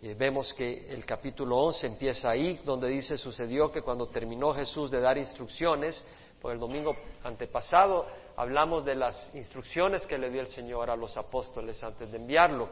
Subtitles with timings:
[0.00, 4.90] Eh, vemos que el capítulo 11 empieza ahí, donde dice, sucedió que cuando terminó Jesús
[4.92, 6.00] de dar instrucciones,
[6.40, 8.06] por el domingo antepasado
[8.36, 12.68] hablamos de las instrucciones que le dio el Señor a los apóstoles antes de enviarlo.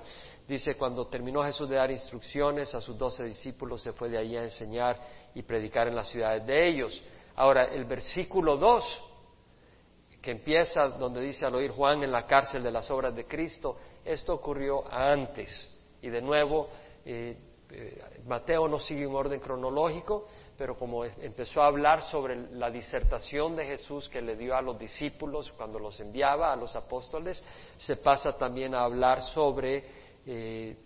[0.46, 4.36] Dice, cuando terminó Jesús de dar instrucciones a sus doce discípulos, se fue de allí
[4.36, 4.96] a enseñar
[5.34, 7.02] y predicar en las ciudades de ellos.
[7.34, 9.02] Ahora, el versículo 2,
[10.22, 13.76] que empieza donde dice al oír Juan en la cárcel de las obras de Cristo,
[14.04, 15.68] esto ocurrió antes.
[16.00, 16.68] Y de nuevo,
[17.06, 17.36] eh,
[17.70, 20.26] eh, Mateo no sigue un orden cronológico,
[20.58, 24.78] pero como empezó a hablar sobre la disertación de Jesús que le dio a los
[24.78, 27.42] discípulos cuando los enviaba a los apóstoles,
[27.76, 29.84] se pasa también a hablar sobre
[30.26, 30.76] eh,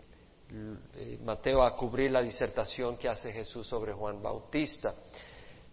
[1.22, 4.94] Mateo a cubrir la disertación que hace Jesús sobre Juan Bautista.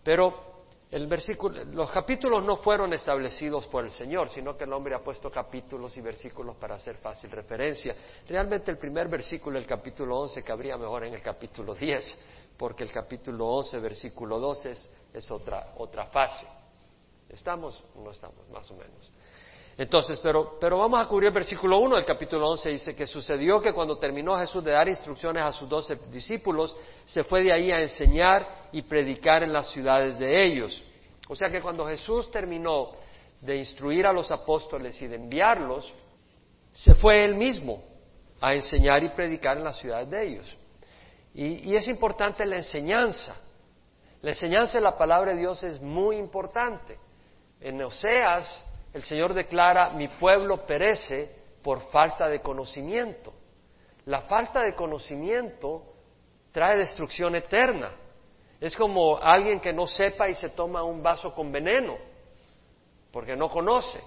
[0.04, 0.47] Pero
[0.90, 5.04] el versículo, los capítulos no fueron establecidos por el Señor, sino que el hombre ha
[5.04, 7.96] puesto capítulos y versículos para hacer fácil referencia.
[8.28, 12.18] Realmente el primer versículo del capítulo 11 cabría mejor en el capítulo 10
[12.58, 14.74] porque el capítulo 11, versículo 12
[15.14, 16.48] es, otra, otra fase.
[17.30, 17.84] ¿Estamos?
[17.96, 19.12] No estamos, más o menos.
[19.78, 22.70] Entonces, pero, pero vamos a cubrir el versículo 1 del capítulo 11.
[22.70, 26.76] Dice que sucedió que cuando terminó Jesús de dar instrucciones a sus doce discípulos,
[27.06, 30.84] se fue de ahí a enseñar y predicar en las ciudades de ellos.
[31.30, 32.92] O sea que cuando Jesús terminó
[33.40, 35.94] de instruir a los apóstoles y de enviarlos,
[36.72, 37.84] se fue él mismo
[38.42, 40.58] a enseñar y predicar en las ciudades de ellos.
[41.34, 43.36] Y, es importante la enseñanza.
[44.22, 46.98] La enseñanza de la palabra de Dios es muy importante.
[47.62, 48.66] En Oseas,
[48.98, 51.30] el Señor declara, mi pueblo perece
[51.62, 53.32] por falta de conocimiento.
[54.06, 55.84] La falta de conocimiento
[56.52, 57.92] trae destrucción eterna.
[58.60, 61.96] Es como alguien que no sepa y se toma un vaso con veneno,
[63.12, 64.02] porque no conoce.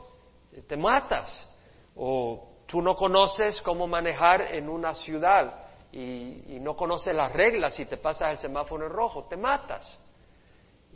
[0.66, 1.48] Te matas.
[1.94, 7.86] O tú no conoces cómo manejar en una ciudad y, no conoces las reglas y
[7.86, 10.00] te pasas el semáforo en rojo, te matas.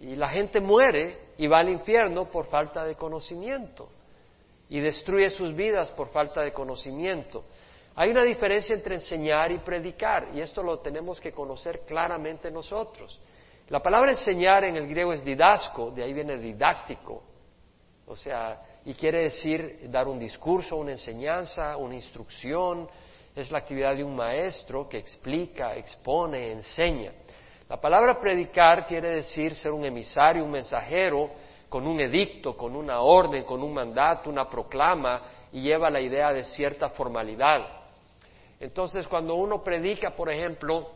[0.00, 3.88] Y la gente muere y va al infierno por falta de conocimiento
[4.68, 7.44] y destruye sus vidas por falta de conocimiento.
[7.96, 13.20] Hay una diferencia entre enseñar y predicar y esto lo tenemos que conocer claramente nosotros.
[13.68, 17.22] La palabra enseñar en el griego es didasco, de ahí viene didáctico,
[18.06, 22.88] o sea, y quiere decir dar un discurso, una enseñanza, una instrucción,
[23.34, 27.12] es la actividad de un maestro que explica, expone, enseña.
[27.74, 31.28] La palabra predicar quiere decir ser un emisario, un mensajero,
[31.68, 36.32] con un edicto, con una orden, con un mandato, una proclama, y lleva la idea
[36.32, 37.66] de cierta formalidad.
[38.60, 40.88] Entonces, cuando uno predica, por ejemplo,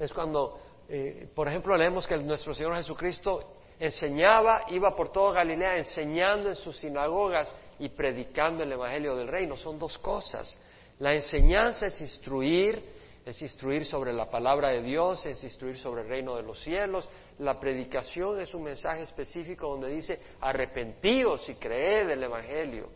[0.00, 5.76] es cuando, eh, por ejemplo, leemos que nuestro Señor Jesucristo enseñaba, iba por toda Galilea
[5.76, 9.56] enseñando en sus sinagogas y predicando el Evangelio del Reino.
[9.56, 10.58] Son dos cosas.
[10.98, 12.98] La enseñanza es instruir,
[13.30, 17.08] es instruir sobre la palabra de Dios, es instruir sobre el reino de los cielos.
[17.38, 22.88] La predicación es un mensaje específico donde dice arrepentíos y creed el Evangelio.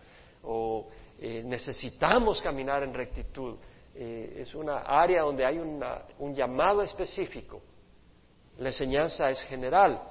[0.42, 0.88] O
[1.20, 3.56] eh, necesitamos caminar en rectitud.
[3.94, 7.62] Eh, es una área donde hay un llamado específico.
[8.58, 10.02] La enseñanza es general.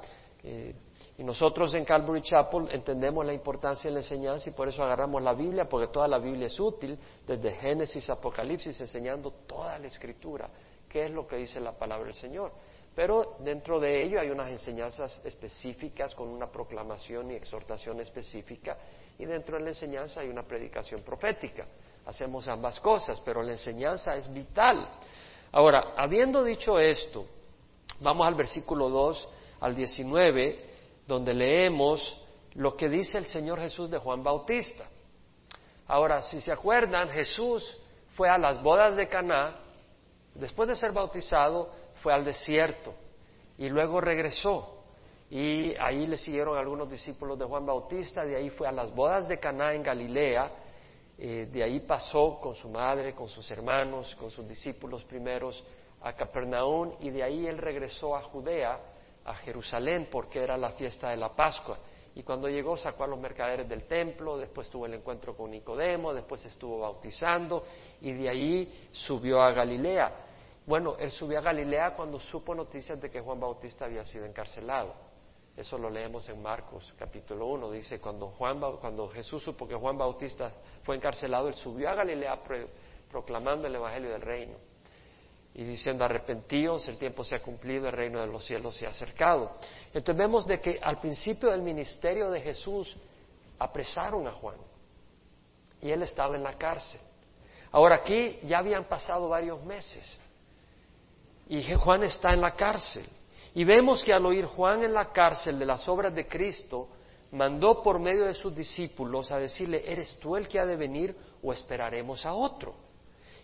[0.42, 0.74] Eh,
[1.18, 5.22] y nosotros en Calvary Chapel entendemos la importancia de la enseñanza y por eso agarramos
[5.22, 6.98] la Biblia, porque toda la Biblia es útil,
[7.28, 10.50] desde Génesis Apocalipsis, enseñando toda la escritura,
[10.90, 12.52] qué es lo que dice la palabra del Señor.
[12.96, 18.78] Pero dentro de ello hay unas enseñanzas específicas con una proclamación y exhortación específica
[19.18, 21.66] y dentro de la enseñanza hay una predicación profética.
[22.06, 24.88] Hacemos ambas cosas, pero la enseñanza es vital.
[25.52, 27.26] Ahora, habiendo dicho esto,
[28.00, 29.30] vamos al versículo 2
[29.62, 30.73] al 19
[31.08, 32.20] donde leemos
[32.56, 34.86] lo que dice el Señor Jesús de Juan Bautista.
[35.88, 37.70] Ahora, si se acuerdan, Jesús
[38.16, 39.58] fue a las bodas de Caná,
[40.36, 41.72] después de ser bautizado,
[42.02, 42.94] fue al desierto
[43.58, 44.70] y luego regresó.
[45.30, 49.28] Y ahí le siguieron algunos discípulos de Juan Bautista, de ahí fue a las bodas
[49.28, 50.52] de Caná en Galilea,
[51.18, 55.64] eh, de ahí pasó con su madre, con sus hermanos, con sus discípulos primeros
[56.02, 58.80] a Capernaum y de ahí él regresó a Judea
[59.26, 61.78] a Jerusalén porque era la fiesta de la Pascua.
[62.16, 66.14] Y cuando llegó sacó a los mercaderes del templo, después tuvo el encuentro con Nicodemo,
[66.14, 67.66] después estuvo bautizando
[68.02, 70.14] y de ahí subió a Galilea.
[70.66, 74.94] Bueno, él subió a Galilea cuando supo noticias de que Juan Bautista había sido encarcelado.
[75.58, 77.72] Eso lo leemos en Marcos capítulo 1.
[77.72, 80.52] Dice, cuando, Juan, cuando Jesús supo que Juan Bautista
[80.84, 82.42] fue encarcelado, él subió a Galilea
[83.10, 84.73] proclamando el Evangelio del Reino
[85.56, 88.90] y diciendo arrepentíos, el tiempo se ha cumplido, el reino de los cielos se ha
[88.90, 89.52] acercado.
[89.94, 92.96] Entonces vemos de que al principio del ministerio de Jesús
[93.60, 94.58] apresaron a Juan
[95.82, 97.00] y él estaba en la cárcel.
[97.72, 100.06] Ahora aquí ya habían pasado varios meses
[101.48, 103.06] Y Juan está en la cárcel.
[103.56, 106.88] Y vemos que al oír Juan en la cárcel de las obras de Cristo,
[107.32, 111.16] mandó por medio de sus discípulos a decirle, ¿eres tú el que ha de venir
[111.44, 112.76] o esperaremos a otro?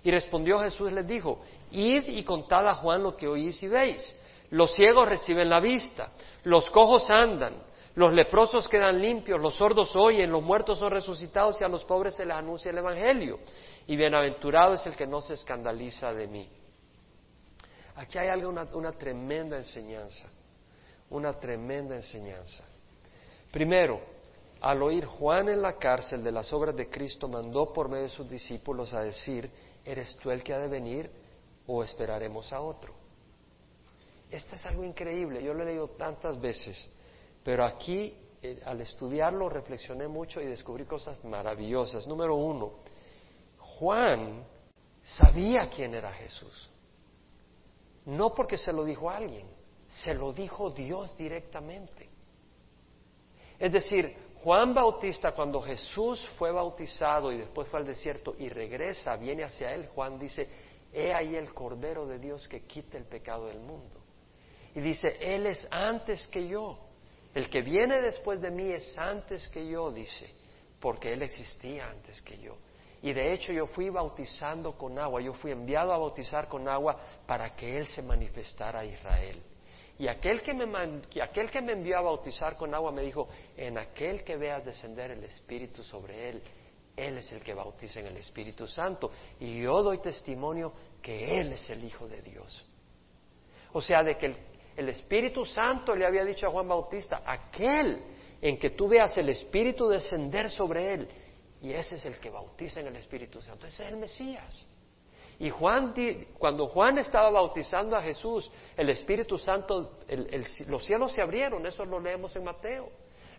[0.04, 1.40] Y respondió Jesús les dijo,
[1.72, 4.16] id y contad a Juan lo que oís y veis.
[4.52, 6.12] Los ciegos reciben la vista,
[6.44, 7.56] los cojos andan,
[7.96, 12.16] los leprosos quedan limpios, los sordos oyen, los muertos son resucitados y a los pobres
[12.16, 13.40] se les anuncia el Evangelio.
[13.88, 16.50] Y bienaventurado es el que no se escandaliza de mí.
[17.96, 20.28] Aquí hay algo, una, una tremenda enseñanza,
[21.10, 22.64] una tremenda enseñanza.
[23.52, 24.00] Primero,
[24.62, 28.10] al oír Juan en la cárcel de las obras de Cristo, mandó por medio de
[28.10, 29.50] sus discípulos a decir,
[29.90, 31.10] ¿eres tú el que ha de venir
[31.66, 32.94] o esperaremos a otro?
[34.30, 36.90] Esto es algo increíble, yo lo he leído tantas veces,
[37.44, 42.06] pero aquí eh, al estudiarlo reflexioné mucho y descubrí cosas maravillosas.
[42.08, 42.74] Número uno,
[43.58, 44.46] Juan
[45.04, 46.70] sabía quién era Jesús.
[48.06, 49.48] No porque se lo dijo alguien,
[49.88, 52.10] se lo dijo Dios directamente.
[53.58, 59.18] Es decir, Juan Bautista, cuando Jesús fue bautizado y después fue al desierto y regresa,
[59.18, 60.48] viene hacia él, Juan dice,
[60.94, 64.00] he ahí el Cordero de Dios que quita el pecado del mundo.
[64.76, 66.78] Y dice, Él es antes que yo.
[67.34, 70.30] El que viene después de mí es antes que yo, dice,
[70.80, 72.56] porque Él existía antes que yo.
[73.02, 76.98] Y de hecho yo fui bautizando con agua, yo fui enviado a bautizar con agua
[77.26, 79.42] para que Él se manifestara a Israel.
[80.00, 80.66] Y aquel que, me,
[81.10, 85.26] que me envió a bautizar con agua me dijo, en aquel que veas descender el
[85.26, 86.42] Espíritu sobre él,
[86.96, 89.12] Él es el que bautiza en el Espíritu Santo.
[89.42, 92.66] Y yo doy testimonio que Él es el Hijo de Dios.
[93.74, 94.38] O sea, de que el,
[94.78, 98.02] el Espíritu Santo le había dicho a Juan Bautista, aquel
[98.42, 101.10] en que tú veas el Espíritu descender sobre Él,
[101.62, 104.66] y ese es el que bautiza en el Espíritu Santo, ese es el Mesías.
[105.40, 105.94] Y Juan,
[106.38, 110.00] cuando Juan estaba bautizando a Jesús, el Espíritu Santo,
[110.68, 112.90] los cielos se abrieron, eso lo leemos en Mateo.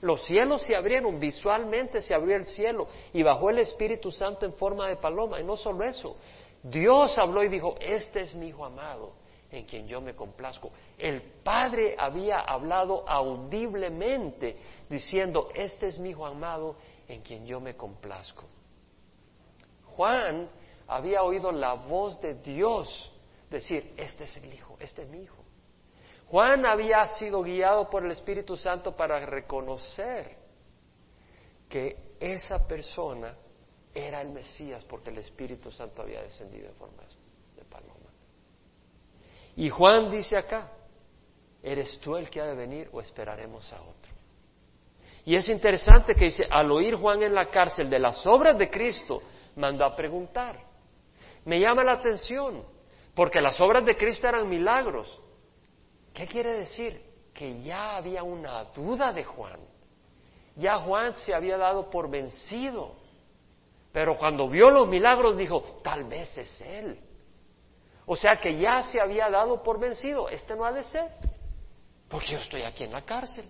[0.00, 4.54] Los cielos se abrieron, visualmente se abrió el cielo y bajó el Espíritu Santo en
[4.54, 5.40] forma de paloma.
[5.40, 6.16] Y no solo eso,
[6.62, 9.12] Dios habló y dijo, este es mi Hijo amado,
[9.50, 10.70] en quien yo me complazco.
[10.96, 14.56] El Padre había hablado audiblemente,
[14.88, 16.76] diciendo, este es mi Hijo amado,
[17.06, 18.44] en quien yo me complazco.
[19.96, 20.48] Juan
[20.90, 23.12] había oído la voz de Dios
[23.48, 25.44] decir, este es el Hijo, este es mi Hijo.
[26.26, 30.36] Juan había sido guiado por el Espíritu Santo para reconocer
[31.68, 33.36] que esa persona
[33.94, 37.04] era el Mesías porque el Espíritu Santo había descendido en forma
[37.54, 38.10] de paloma.
[39.56, 40.72] Y Juan dice acá,
[41.62, 44.12] ¿eres tú el que ha de venir o esperaremos a otro?
[45.24, 48.68] Y es interesante que dice, al oír Juan en la cárcel de las obras de
[48.68, 49.22] Cristo,
[49.54, 50.69] mandó a preguntar.
[51.44, 52.64] Me llama la atención,
[53.14, 55.20] porque las obras de Cristo eran milagros.
[56.12, 57.02] ¿Qué quiere decir?
[57.32, 59.60] Que ya había una duda de Juan.
[60.56, 62.96] Ya Juan se había dado por vencido.
[63.92, 67.00] Pero cuando vio los milagros dijo, tal vez es él.
[68.06, 70.28] O sea que ya se había dado por vencido.
[70.28, 71.08] Este no ha de ser.
[72.08, 73.48] Porque yo estoy aquí en la cárcel.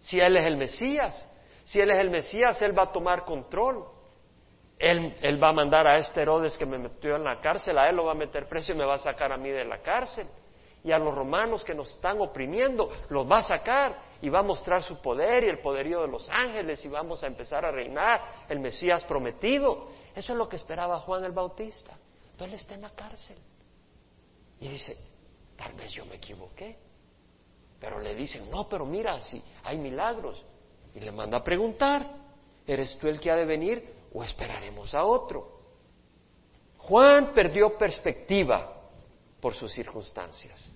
[0.00, 1.28] Si él es el Mesías,
[1.64, 3.84] si él es el Mesías, él va a tomar control.
[4.80, 7.96] Él, va a mandar a este Herodes que me metió en la cárcel, a él
[7.96, 10.26] lo va a meter preso y me va a sacar a mí de la cárcel.
[10.82, 14.42] Y a los romanos que nos están oprimiendo, los va a sacar y va a
[14.42, 18.46] mostrar su poder y el poderío de los ángeles y vamos a empezar a reinar
[18.48, 19.88] el Mesías prometido.
[20.14, 21.98] Eso es lo que esperaba Juan el Bautista.
[22.32, 23.36] Pero él está en la cárcel.
[24.60, 24.96] Y dice,
[25.56, 26.78] tal vez yo me equivoqué.
[27.78, 30.42] Pero le dicen, no, pero mira, si hay milagros.
[30.94, 32.06] Y le manda a preguntar,
[32.66, 33.99] ¿eres tú el que ha de venir?
[34.12, 35.60] O esperaremos a otro.
[36.78, 38.76] Juan perdió perspectiva
[39.40, 40.68] por sus circunstancias.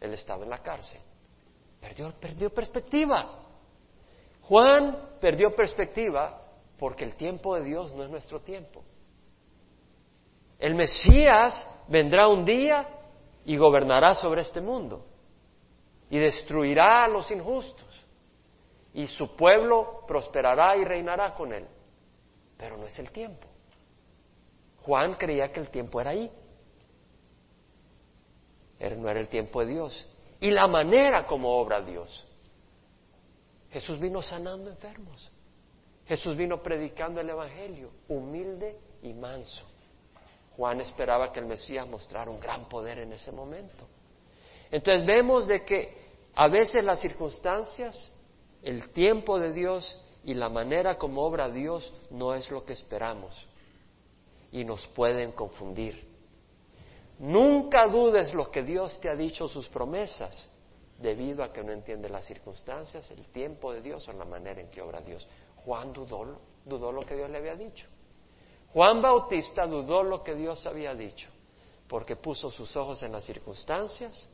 [0.00, 1.00] Él estaba en la cárcel.
[1.80, 3.40] Perdió, perdió perspectiva.
[4.42, 6.42] Juan perdió perspectiva
[6.78, 8.82] porque el tiempo de Dios no es nuestro tiempo.
[10.58, 12.86] El Mesías vendrá un día
[13.44, 15.04] y gobernará sobre este mundo
[16.08, 17.88] y destruirá a los injustos
[18.94, 21.66] y su pueblo prosperará y reinará con él
[22.56, 23.46] pero no es el tiempo.
[24.82, 26.30] Juan creía que el tiempo era ahí.
[28.80, 30.06] No era el tiempo de Dios.
[30.40, 32.24] Y la manera como obra Dios.
[33.70, 35.30] Jesús vino sanando enfermos.
[36.06, 39.64] Jesús vino predicando el Evangelio, humilde y manso.
[40.56, 43.88] Juan esperaba que el Mesías mostrara un gran poder en ese momento.
[44.70, 48.12] Entonces vemos de que a veces las circunstancias,
[48.62, 53.34] el tiempo de Dios y la manera como obra Dios no es lo que esperamos
[54.50, 56.08] y nos pueden confundir.
[57.18, 60.48] Nunca dudes lo que Dios te ha dicho, sus promesas,
[60.98, 64.70] debido a que no entiendes las circunstancias, el tiempo de Dios o la manera en
[64.70, 65.26] que obra Dios.
[65.64, 67.86] Juan dudó, dudó lo que Dios le había dicho.
[68.72, 71.28] Juan Bautista dudó lo que Dios había dicho,
[71.86, 74.28] porque puso sus ojos en las circunstancias,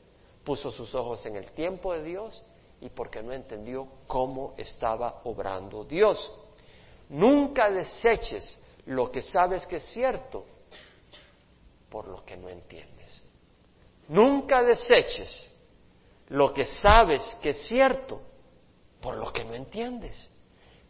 [0.45, 2.43] puso sus ojos en el tiempo de Dios
[2.81, 6.33] y porque no entendió cómo estaba obrando Dios.
[7.09, 10.47] Nunca deseches lo que sabes que es cierto
[11.91, 13.23] por lo que no entiendes.
[14.09, 15.51] Nunca deseches
[16.29, 18.21] lo que sabes que es cierto
[19.01, 20.29] por lo que no entiendes.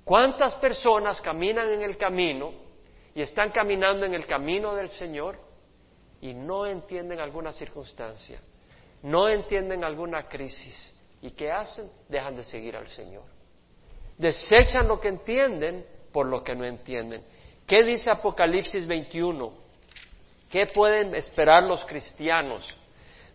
[0.05, 2.53] ¿Cuántas personas caminan en el camino
[3.15, 5.39] y están caminando en el camino del Señor
[6.21, 8.41] y no entienden alguna circunstancia,
[9.03, 10.95] no entienden alguna crisis?
[11.23, 11.91] ¿Y qué hacen?
[12.09, 13.25] Dejan de seguir al Señor.
[14.17, 17.23] Desechan lo que entienden por lo que no entienden.
[17.67, 19.53] ¿Qué dice Apocalipsis 21?
[20.51, 22.67] ¿Qué pueden esperar los cristianos?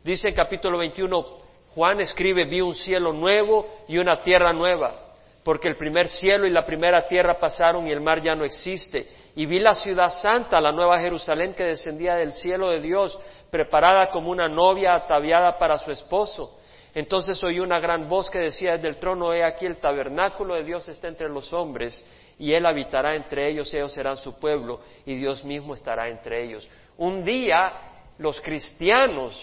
[0.03, 1.25] Dice en capítulo 21,
[1.73, 5.13] Juan escribe, vi un cielo nuevo y una tierra nueva,
[5.43, 9.07] porque el primer cielo y la primera tierra pasaron y el mar ya no existe.
[9.35, 14.09] Y vi la ciudad santa, la nueva Jerusalén que descendía del cielo de Dios, preparada
[14.09, 16.59] como una novia ataviada para su esposo.
[16.95, 20.63] Entonces oí una gran voz que decía desde el trono, he aquí el tabernáculo de
[20.63, 22.05] Dios está entre los hombres,
[22.39, 26.67] y Él habitará entre ellos, ellos serán su pueblo, y Dios mismo estará entre ellos.
[26.97, 27.73] Un día
[28.17, 29.35] los cristianos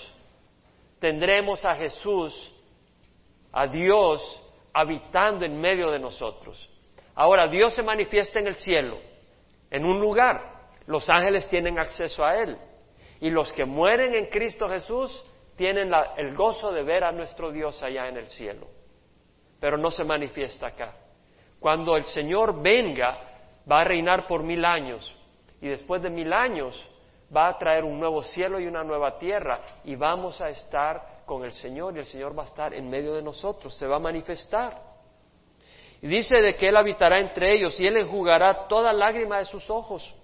[0.99, 2.54] tendremos a Jesús,
[3.52, 4.42] a Dios,
[4.73, 6.71] habitando en medio de nosotros.
[7.14, 8.97] Ahora, Dios se manifiesta en el cielo,
[9.71, 10.71] en un lugar.
[10.87, 12.56] Los ángeles tienen acceso a Él.
[13.21, 15.23] Y los que mueren en Cristo Jesús
[15.56, 18.66] tienen el gozo de ver a nuestro Dios allá en el cielo.
[19.61, 20.94] Pero no se manifiesta acá.
[21.61, 23.18] Cuando el Señor venga,
[23.71, 25.16] va a reinar por mil años.
[25.61, 26.88] Y después de mil años
[27.35, 29.61] va a traer un nuevo cielo y una nueva tierra.
[29.85, 33.14] Y vamos a estar con el Señor y el Señor va a estar en medio
[33.14, 33.76] de nosotros.
[33.76, 34.76] Se va a manifestar.
[36.00, 39.71] Y dice de que Él habitará entre ellos y Él enjugará toda lágrima de sus
[39.71, 40.16] ojos.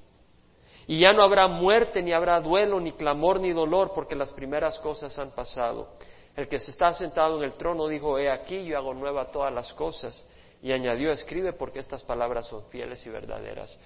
[0.89, 4.79] Y ya no habrá muerte, ni habrá duelo, ni clamor, ni dolor, porque las primeras
[4.79, 5.91] cosas han pasado.
[6.35, 9.53] El que se está sentado en el trono dijo, he aquí, yo hago nueva todas
[9.53, 10.27] las cosas
[10.63, 13.79] y añadió, escribe porque estas palabras son fieles y verdaderas.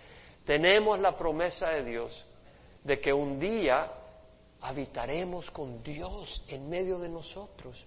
[0.44, 2.24] Tenemos la promesa de Dios
[2.84, 3.90] de que un día
[4.60, 7.84] habitaremos con Dios en medio de nosotros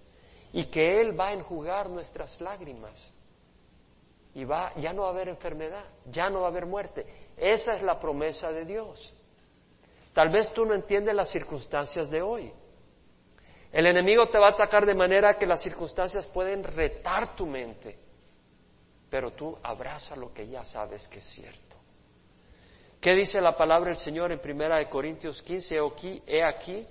[0.52, 2.92] y que Él va a enjugar nuestras lágrimas
[4.34, 7.25] y va, ya no va a haber enfermedad, ya no va a haber muerte.
[7.36, 9.12] Esa es la promesa de Dios.
[10.12, 12.52] Tal vez tú no entiendes las circunstancias de hoy.
[13.72, 18.06] El enemigo te va a atacar de manera que las circunstancias pueden retar tu mente
[19.10, 21.76] pero tú abraza lo que ya sabes que es cierto.
[23.00, 25.76] ¿Qué dice la palabra del Señor en Primera de Corintios 15?
[26.26, 26.86] He aquí,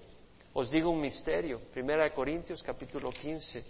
[0.54, 1.60] os digo un misterio.
[1.74, 3.66] Primera de Corintios capítulo 15,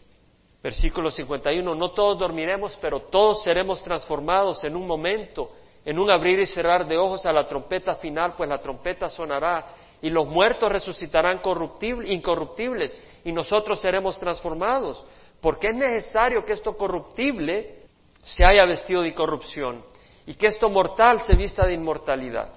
[0.62, 1.76] versículo 51.
[1.76, 5.52] No todos dormiremos, pero todos seremos transformados en un momento,
[5.86, 9.68] en un abrir y cerrar de ojos a la trompeta final, pues la trompeta sonará
[10.02, 11.40] y los muertos resucitarán
[12.06, 15.06] incorruptibles y nosotros seremos transformados.
[15.40, 17.84] Porque es necesario que esto corruptible
[18.24, 19.86] se haya vestido de corrupción
[20.26, 22.52] y que esto mortal se vista de inmortalidad.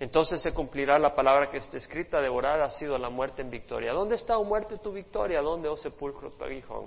[0.00, 3.92] Entonces se cumplirá la palabra que está escrita, devorada ha sido la muerte en victoria.
[3.92, 5.40] ¿Dónde está, o oh muerte, tu victoria?
[5.40, 6.86] ¿Dónde, oh sepulcro, tu aguijón?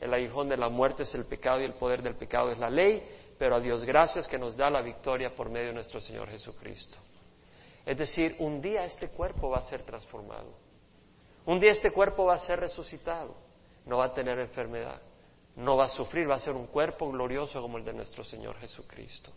[0.00, 2.68] El aguijón de la muerte es el pecado y el poder del pecado es la
[2.68, 3.02] ley,
[3.38, 6.98] pero a Dios gracias que nos da la victoria por medio de nuestro Señor Jesucristo.
[7.84, 10.54] Es decir, un día este cuerpo va a ser transformado.
[11.44, 13.36] Un día este cuerpo va a ser resucitado.
[13.84, 15.00] No va a tener enfermedad
[15.56, 18.58] no va a sufrir, va a ser un cuerpo glorioso como el de nuestro Señor
[18.58, 19.32] Jesucristo.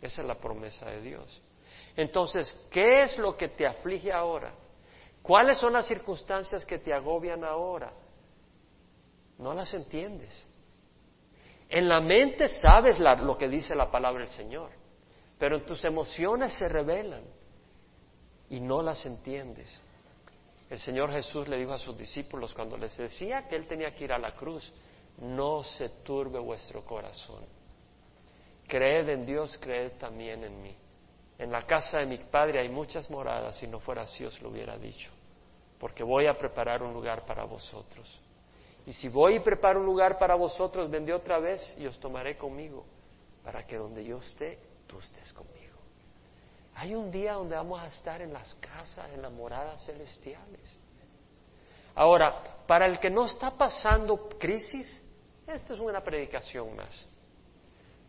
[0.00, 1.42] Esa es la promesa de Dios.
[1.96, 4.54] Entonces, ¿qué es lo que te aflige ahora?
[5.20, 7.92] ¿Cuáles son las circunstancias que te agobian ahora?
[9.36, 10.47] No las entiendes.
[11.68, 14.70] En la mente sabes lo que dice la palabra del Señor,
[15.38, 17.24] pero en tus emociones se revelan
[18.48, 19.80] y no las entiendes.
[20.70, 24.04] El Señor Jesús le dijo a sus discípulos cuando les decía que Él tenía que
[24.04, 24.72] ir a la cruz,
[25.18, 27.44] no se turbe vuestro corazón.
[28.66, 30.76] Creed en Dios, creed también en mí.
[31.38, 34.50] En la casa de mi Padre hay muchas moradas, si no fuera así os lo
[34.50, 35.10] hubiera dicho,
[35.78, 38.20] porque voy a preparar un lugar para vosotros.
[38.88, 42.38] Y si voy y preparo un lugar para vosotros, vendré otra vez y os tomaré
[42.38, 42.86] conmigo,
[43.44, 45.76] para que donde yo esté, tú estés conmigo.
[46.74, 50.78] Hay un día donde vamos a estar en las casas, en las moradas celestiales.
[51.94, 55.04] Ahora, para el que no está pasando crisis,
[55.46, 57.06] esta es una predicación más.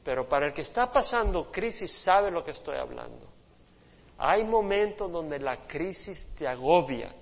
[0.02, 3.28] Pero para el que está pasando crisis sabe lo que estoy hablando.
[4.18, 7.14] Hay momentos donde la crisis te agobia.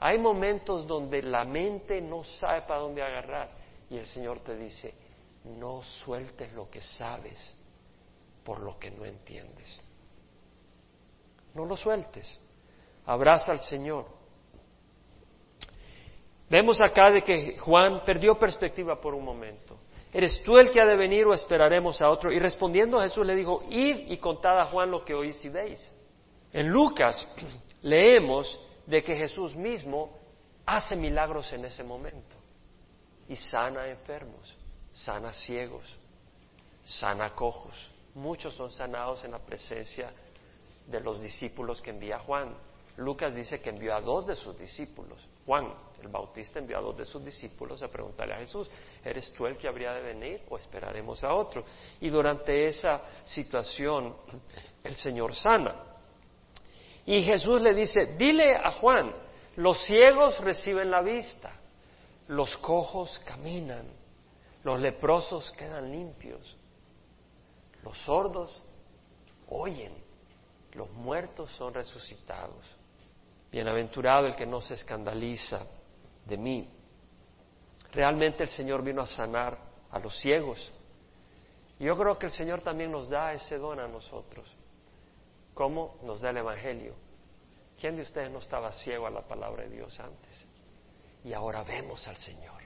[0.00, 3.50] Hay momentos donde la mente no sabe para dónde agarrar
[3.90, 4.94] y el Señor te dice,
[5.44, 7.54] no sueltes lo que sabes
[8.42, 9.78] por lo que no entiendes.
[11.54, 12.38] No lo sueltes.
[13.04, 14.06] Abraza al Señor.
[16.48, 19.78] Vemos acá de que Juan perdió perspectiva por un momento.
[20.12, 22.32] ¿Eres tú el que ha de venir o esperaremos a otro?
[22.32, 25.92] Y respondiendo Jesús le dijo, id y contad a Juan lo que oís y veis.
[26.52, 27.28] En Lucas
[27.82, 28.58] leemos
[28.90, 30.10] de que Jesús mismo
[30.66, 32.36] hace milagros en ese momento
[33.28, 34.56] y sana enfermos,
[34.92, 35.84] sana ciegos,
[36.82, 37.72] sana cojos.
[38.16, 40.12] Muchos son sanados en la presencia
[40.88, 42.52] de los discípulos que envía Juan.
[42.96, 45.24] Lucas dice que envió a dos de sus discípulos.
[45.46, 48.68] Juan, el Bautista, envió a dos de sus discípulos a preguntarle a Jesús,
[49.04, 51.64] ¿eres tú el que habría de venir o esperaremos a otro?
[52.00, 54.16] Y durante esa situación
[54.82, 55.89] el Señor sana.
[57.10, 59.12] Y Jesús le dice, dile a Juan,
[59.56, 61.50] los ciegos reciben la vista,
[62.28, 63.84] los cojos caminan,
[64.62, 66.56] los leprosos quedan limpios,
[67.82, 68.62] los sordos
[69.48, 69.92] oyen,
[70.74, 72.64] los muertos son resucitados.
[73.50, 75.66] Bienaventurado el que no se escandaliza
[76.26, 76.70] de mí.
[77.90, 79.58] Realmente el Señor vino a sanar
[79.90, 80.72] a los ciegos.
[81.80, 84.59] Yo creo que el Señor también nos da ese don a nosotros.
[85.54, 86.94] ¿Cómo nos da el Evangelio?
[87.78, 90.46] ¿Quién de ustedes no estaba ciego a la palabra de Dios antes?
[91.24, 92.62] Y ahora vemos al Señor.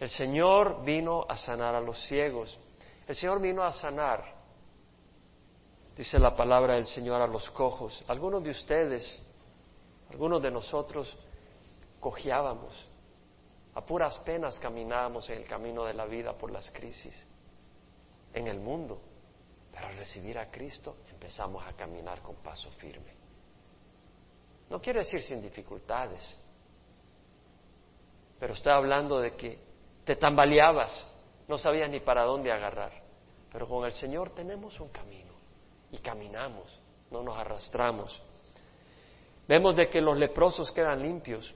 [0.00, 2.58] El Señor vino a sanar a los ciegos.
[3.06, 4.24] El Señor vino a sanar,
[5.96, 8.04] dice la palabra del Señor, a los cojos.
[8.08, 9.22] Algunos de ustedes
[10.12, 11.16] algunos de nosotros
[11.98, 12.86] cojeábamos,
[13.74, 17.14] a puras penas caminábamos en el camino de la vida por las crisis
[18.34, 19.00] en el mundo,
[19.72, 23.12] pero al recibir a Cristo empezamos a caminar con paso firme.
[24.68, 26.20] No quiero decir sin dificultades,
[28.38, 29.58] pero estoy hablando de que
[30.04, 31.06] te tambaleabas,
[31.48, 32.92] no sabías ni para dónde agarrar,
[33.50, 35.32] pero con el Señor tenemos un camino
[35.90, 36.80] y caminamos,
[37.10, 38.22] no nos arrastramos.
[39.46, 41.54] Vemos de que los leprosos quedan limpios.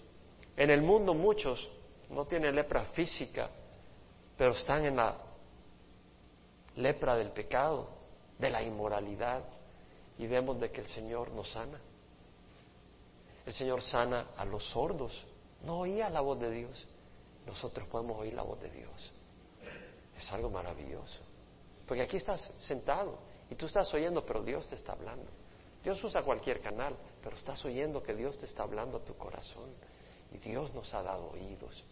[0.56, 1.68] En el mundo muchos
[2.10, 3.50] no tienen lepra física,
[4.36, 5.16] pero están en la
[6.76, 7.95] lepra del pecado,
[8.38, 9.42] de la inmoralidad,
[10.18, 11.78] y vemos de que el Señor nos sana.
[13.44, 15.12] El Señor sana a los sordos.
[15.62, 16.86] No oía la voz de Dios.
[17.46, 19.12] Nosotros podemos oír la voz de Dios.
[20.16, 21.20] Es algo maravilloso.
[21.86, 23.18] Porque aquí estás sentado
[23.50, 25.30] y tú estás oyendo, pero Dios te está hablando.
[25.84, 29.70] Dios usa cualquier canal, pero estás oyendo que Dios te está hablando a tu corazón
[30.32, 31.84] y Dios nos ha dado oídos.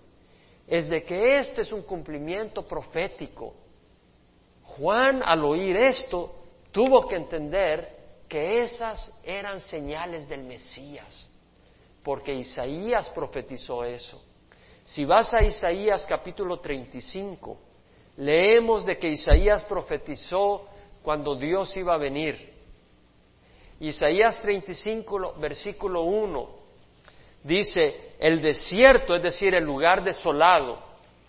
[0.67, 3.55] es de que este es un cumplimiento profético.
[4.65, 6.35] Juan al oír esto
[6.73, 7.97] tuvo que entender
[8.29, 11.31] que esas eran señales del Mesías,
[12.03, 14.21] porque Isaías profetizó eso.
[14.85, 17.57] Si vas a Isaías capítulo 35,
[18.17, 20.67] leemos de que Isaías profetizó
[21.03, 22.53] cuando Dios iba a venir.
[23.81, 26.49] Isaías 35, versículo 1,
[27.43, 30.79] dice, el desierto, es decir, el lugar desolado,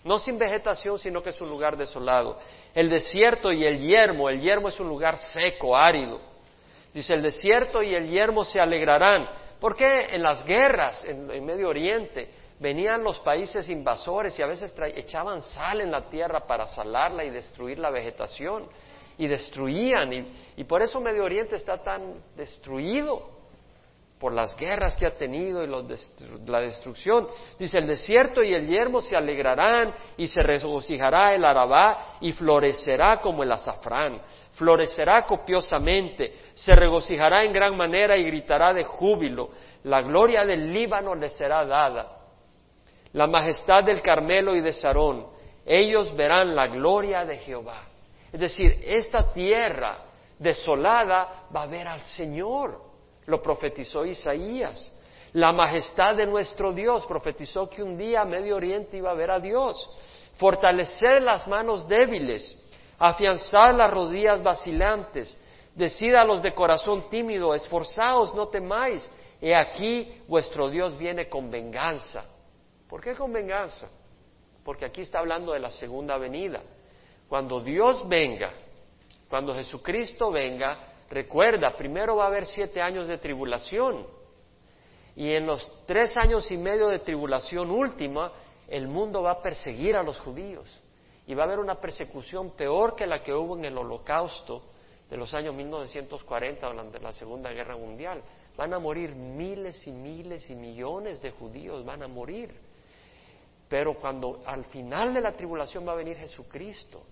[0.04, 2.38] no sin vegetación, sino que es un lugar desolado.
[2.74, 6.20] El desierto y el yermo, el yermo es un lugar seco, árido
[6.96, 9.28] Dice, el desierto y el yermo se alegrarán.
[9.60, 15.42] Porque en las guerras en, Medio Oriente venían los países invasores y a veces echaban
[15.42, 18.66] sal en la tierra para salarla y destruir la vegetación?
[19.18, 20.12] Y destruían.
[20.12, 23.36] Y, y por eso Medio Oriente está tan destruido.
[24.18, 25.68] por las guerras que ha tenido y
[26.46, 27.28] la destrucción.
[27.58, 33.20] Dice, el desierto y el yermo se alegrarán y se regocijará el arabá y florecerá
[33.20, 34.22] como el azafrán.
[34.54, 39.50] Florecerá copiosamente, se regocijará en gran manera y gritará de júbilo.
[39.84, 42.15] La gloria del Líbano le será dada.
[43.12, 45.26] La majestad del Carmelo y de Sarón.
[45.64, 47.82] Ellos verán la gloria de Jehová.
[48.32, 49.98] Es decir, esta tierra
[50.38, 52.86] desolada va a ver al Señor
[53.26, 54.92] lo profetizó Isaías.
[55.32, 59.40] La majestad de nuestro Dios profetizó que un día Medio Oriente iba a ver a
[59.40, 59.90] Dios.
[60.36, 62.56] Fortalecer las manos débiles,
[62.98, 65.38] afianzar las rodillas vacilantes,
[65.74, 71.50] decid a los de corazón tímido, esforzaos, no temáis, he aquí vuestro Dios viene con
[71.50, 72.24] venganza.
[72.88, 73.88] ¿Por qué con venganza?
[74.64, 76.62] Porque aquí está hablando de la segunda venida.
[77.28, 78.52] Cuando Dios venga,
[79.28, 84.06] cuando Jesucristo venga, Recuerda, primero va a haber siete años de tribulación.
[85.14, 88.32] Y en los tres años y medio de tribulación última,
[88.68, 90.82] el mundo va a perseguir a los judíos.
[91.26, 94.62] Y va a haber una persecución peor que la que hubo en el holocausto
[95.08, 98.22] de los años 1940 durante la Segunda Guerra Mundial.
[98.56, 102.65] Van a morir miles y miles y millones de judíos, van a morir.
[103.68, 107.02] Pero cuando al final de la tribulación va a venir Jesucristo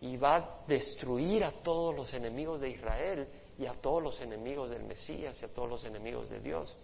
[0.00, 3.28] y va a destruir a todos los enemigos de Israel
[3.58, 6.76] y a todos los enemigos del Mesías y a todos los enemigos de Dios.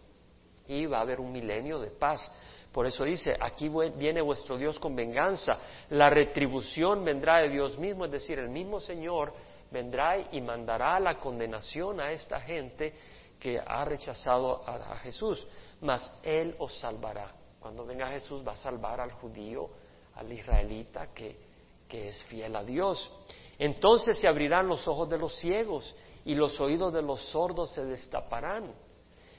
[0.68, 2.31] Y va a haber un milenio de paz.
[2.70, 8.05] Por eso dice, aquí viene vuestro Dios con venganza, la retribución vendrá de Dios mismo,
[8.05, 9.35] es decir, el mismo Señor
[9.73, 12.94] vendrá y mandará la condenación a esta gente
[13.40, 15.44] que ha rechazado a, a Jesús,
[15.81, 17.39] mas Él os salvará.
[17.61, 19.70] Cuando venga Jesús va a salvar al judío,
[20.14, 21.51] al israelita que
[21.90, 23.11] que es fiel a Dios.
[23.59, 25.94] Entonces se abrirán los ojos de los ciegos
[26.25, 28.73] y los oídos de los sordos se destaparán.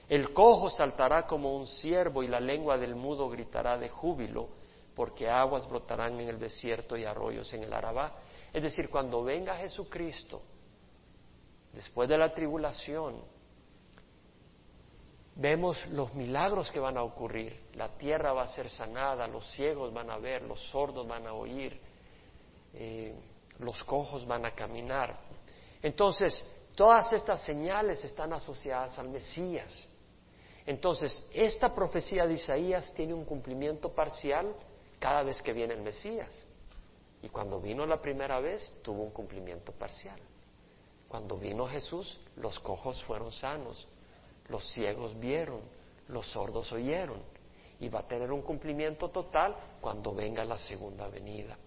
[0.07, 4.49] El cojo saltará como un ciervo y la lengua del mudo gritará de júbilo,
[4.93, 8.17] porque aguas brotarán en el desierto y arroyos en el Arabá.
[8.51, 10.41] Es decir, cuando venga Jesucristo,
[11.71, 13.21] después de la tribulación,
[15.35, 17.59] vemos los milagros que van a ocurrir.
[17.75, 21.33] La tierra va a ser sanada, los ciegos van a ver, los sordos van a
[21.33, 21.79] oír,
[22.73, 23.13] eh,
[23.59, 25.19] los cojos van a caminar.
[25.81, 29.87] Entonces, todas estas señales están asociadas al Mesías.
[30.65, 34.55] Entonces, esta profecía de Isaías tiene un cumplimiento parcial
[34.99, 36.45] cada vez que viene el Mesías.
[37.23, 40.19] Y cuando vino la primera vez, tuvo un cumplimiento parcial.
[41.07, 43.87] Cuando vino Jesús, los cojos fueron sanos,
[44.51, 45.61] los ciegos vieron,
[46.09, 47.21] los sordos oyeron.
[47.79, 51.57] Y va a tener un cumplimiento total cuando venga la segunda venida.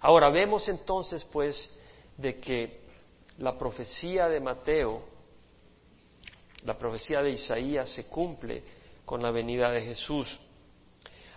[0.00, 1.70] Ahora vemos entonces pues
[2.18, 2.80] de que
[3.38, 5.02] la profecía de Mateo,
[6.64, 8.62] la profecía de Isaías se cumple
[9.06, 10.38] con la venida de Jesús.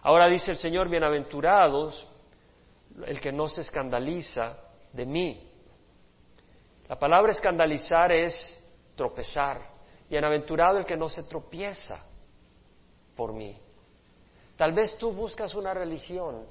[0.01, 2.05] Ahora dice el Señor, bienaventurados
[3.05, 4.57] el que no se escandaliza
[4.91, 5.49] de mí.
[6.89, 8.59] La palabra escandalizar es
[8.95, 9.72] tropezar.
[10.09, 12.03] Bienaventurado el que no se tropieza
[13.15, 13.59] por mí.
[14.55, 16.45] Tal vez tú buscas una religión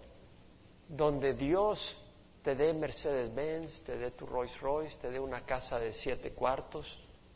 [0.89, 1.97] donde Dios
[2.43, 6.87] te dé Mercedes-Benz, te dé tu Rolls Royce, te dé una casa de siete cuartos,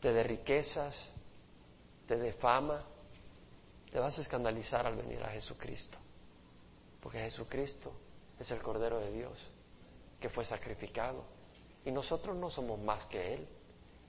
[0.01, 0.95] te dé riquezas,
[2.05, 2.83] te dé fama,
[3.91, 5.97] te vas a escandalizar al venir a Jesucristo.
[7.01, 7.93] Porque Jesucristo
[8.37, 9.51] es el Cordero de Dios
[10.19, 11.23] que fue sacrificado.
[11.85, 13.47] Y nosotros no somos más que Él.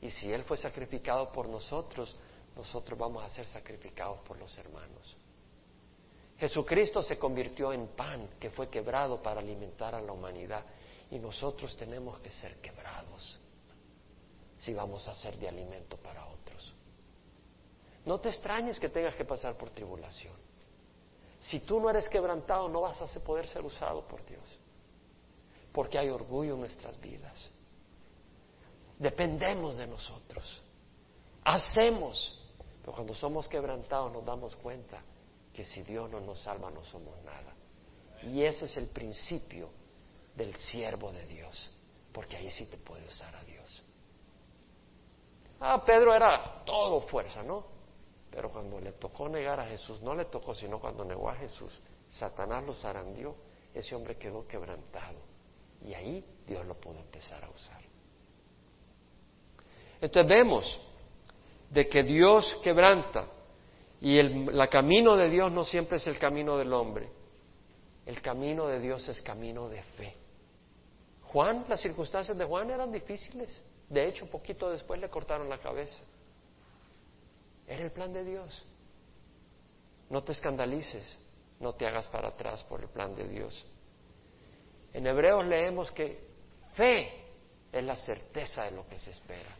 [0.01, 2.15] Y si Él fue sacrificado por nosotros,
[2.57, 5.17] nosotros vamos a ser sacrificados por los hermanos.
[6.39, 10.65] Jesucristo se convirtió en pan que fue quebrado para alimentar a la humanidad.
[11.11, 13.41] Y nosotros tenemos que ser quebrados
[14.59, 16.75] si vamos a ser de alimento para otros.
[18.05, 20.35] No te extrañes que tengas que pasar por tribulación.
[21.41, 24.43] Si tú no eres quebrantado, no vas a poder ser usado por Dios.
[25.73, 27.51] Porque hay orgullo en nuestras vidas.
[28.99, 30.63] Dependemos de nosotros.
[31.45, 32.35] Hacemos.
[32.81, 35.03] Pero cuando somos quebrantados nos damos cuenta
[35.53, 37.55] que si Dios no nos salva no somos nada.
[38.23, 39.71] Y ese es el principio
[40.35, 41.71] del siervo de Dios,
[42.13, 43.83] porque ahí sí te puede usar a Dios.
[45.61, 47.65] Ah, Pedro era todo fuerza, ¿no?
[48.31, 51.73] Pero cuando le tocó negar a Jesús, no le tocó, sino cuando negó a Jesús,
[52.09, 53.35] Satanás lo zarandió,
[53.75, 55.19] ese hombre quedó quebrantado.
[55.85, 57.88] Y ahí Dios lo pudo empezar a usar.
[60.01, 60.81] Entonces vemos
[61.71, 63.27] de que Dios quebranta
[64.01, 67.09] y el la camino de Dios no siempre es el camino del hombre.
[68.07, 70.15] El camino de Dios es camino de fe.
[71.25, 73.51] Juan, las circunstancias de Juan eran difíciles.
[73.89, 76.03] De hecho, poquito después le cortaron la cabeza.
[77.67, 78.65] Era el plan de Dios.
[80.09, 81.19] No te escandalices,
[81.61, 83.67] no te hagas para atrás por el plan de Dios.
[84.95, 86.19] En Hebreos leemos que
[86.73, 87.13] fe
[87.71, 89.55] es la certeza de lo que se espera,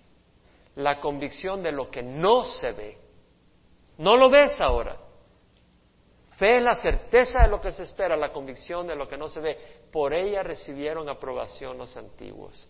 [0.79, 2.99] la convicción de lo que no se ve.
[3.99, 4.97] No lo ves ahora.
[6.37, 9.29] Fe es la certeza de lo que se espera, la convicción de lo que no
[9.29, 9.59] se ve.
[9.91, 12.69] Por ella recibieron aprobación los antiguos.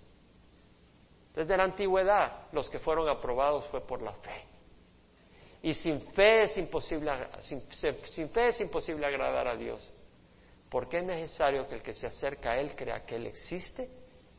[1.35, 4.43] Desde la antigüedad, los que fueron aprobados fue por la fe.
[5.61, 9.93] Y sin fe es imposible, sin, sin fe es imposible agradar a Dios.
[10.71, 13.91] Porque es necesario que el que se acerca a Él crea que Él existe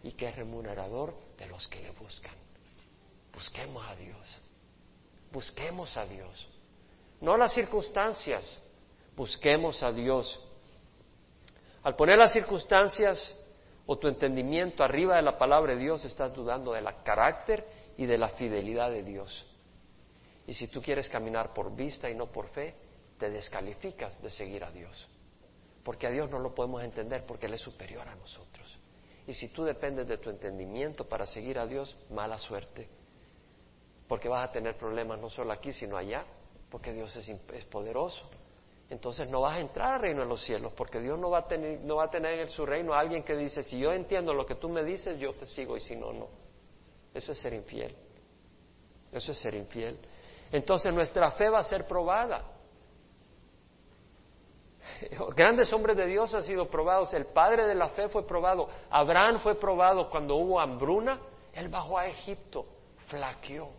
[0.01, 2.48] y que es remunerador de los que le buscan.
[3.39, 4.41] Busquemos a Dios.
[5.31, 6.49] Busquemos a Dios.
[7.21, 8.61] No las circunstancias.
[9.15, 10.37] Busquemos a Dios.
[11.83, 13.33] Al poner las circunstancias
[13.85, 18.17] o tu entendimiento arriba de la palabra de Dios, estás dudando del carácter y de
[18.17, 19.45] la fidelidad de Dios.
[20.45, 22.75] Y si tú quieres caminar por vista y no por fe,
[23.17, 25.07] te descalificas de seguir a Dios.
[25.85, 28.67] Porque a Dios no lo podemos entender porque Él es superior a nosotros.
[29.27, 32.98] Y si tú dependes de tu entendimiento para seguir a Dios, mala suerte.
[34.09, 36.25] Porque vas a tener problemas no solo aquí, sino allá,
[36.71, 38.27] porque Dios es, poderoso.
[38.89, 41.47] Entonces no vas a entrar al reino de los cielos, porque Dios no va, a
[41.47, 44.33] tener, no va a tener en su reino a alguien que dice, si yo entiendo
[44.33, 46.27] lo que tú me dices, yo te sigo, y si no, no.
[47.13, 47.95] Eso es ser infiel.
[49.11, 49.99] Eso es ser infiel.
[50.51, 52.45] Entonces nuestra fe va a ser probada.
[55.35, 57.13] Grandes hombres de Dios han sido probados.
[57.13, 58.69] El padre de la fe fue probado.
[58.89, 61.19] Abraham fue probado cuando hubo hambruna.
[61.53, 62.65] Él bajó a Egipto,
[63.05, 63.69] flaqueó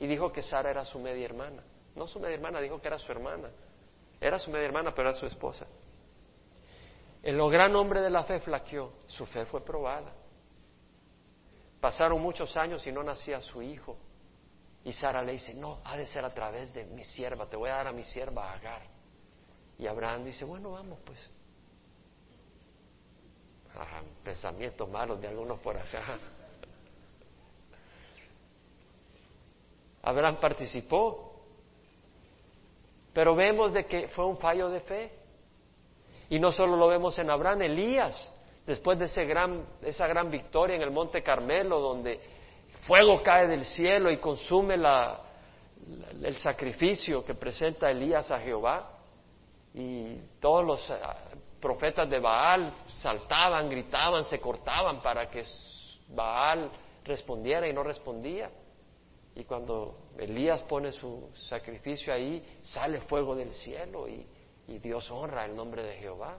[0.00, 1.62] y dijo que Sara era su media hermana.
[1.94, 3.50] No su media hermana, dijo que era su hermana.
[4.18, 5.66] Era su media hermana, pero era su esposa.
[7.22, 8.92] El gran hombre de la fe flaqueó.
[9.06, 10.12] Su fe fue probada.
[11.80, 13.98] Pasaron muchos años y no nacía su hijo.
[14.84, 17.68] Y Sara le dice, no, ha de ser a través de mi sierva, te voy
[17.68, 18.82] a dar a mi sierva Agar.
[19.78, 21.18] Y Abraham dice, bueno, vamos pues.
[23.76, 26.18] Ah, pensamientos malos de algunos por acá.
[30.02, 31.30] Abraham participó,
[33.12, 35.12] pero vemos de que fue un fallo de fe.
[36.28, 38.32] Y no solo lo vemos en Abraham, Elías,
[38.66, 42.20] después de ese gran, esa gran victoria en el Monte Carmelo, donde
[42.86, 44.76] fuego cae del cielo y consume
[46.22, 49.00] el sacrificio que presenta Elías a Jehová,
[49.74, 50.94] y todos los eh,
[51.60, 55.44] profetas de Baal saltaban, gritaban, se cortaban para que
[56.08, 56.70] Baal
[57.04, 58.50] respondiera y no respondía.
[59.34, 64.26] Y cuando Elías pone su sacrificio ahí, sale fuego del cielo y,
[64.78, 66.38] Dios honra el nombre de Jehová.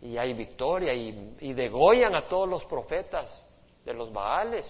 [0.00, 3.44] Y hay victoria y, y degollan a todos los profetas
[3.84, 4.64] de los Baales.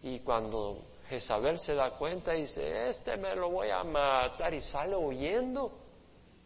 [0.00, 4.94] Y cuando Jezabel se da cuenta, dice, este me lo voy a matar y sale
[4.94, 5.84] huyendo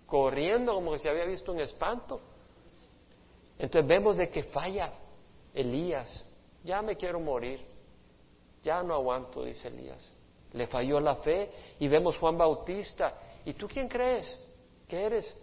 [0.09, 2.21] corriendo como que se había visto un espanto.
[3.59, 4.93] Entonces vemos de que falla
[5.55, 6.25] Elías.
[6.65, 7.61] Ya me quiero morir.
[8.63, 10.13] Ya no aguanto, dice Elías.
[10.53, 13.15] Le falló la fe y vemos Juan Bautista.
[13.45, 14.39] ¿Y tú quién crees
[14.87, 15.35] que eres?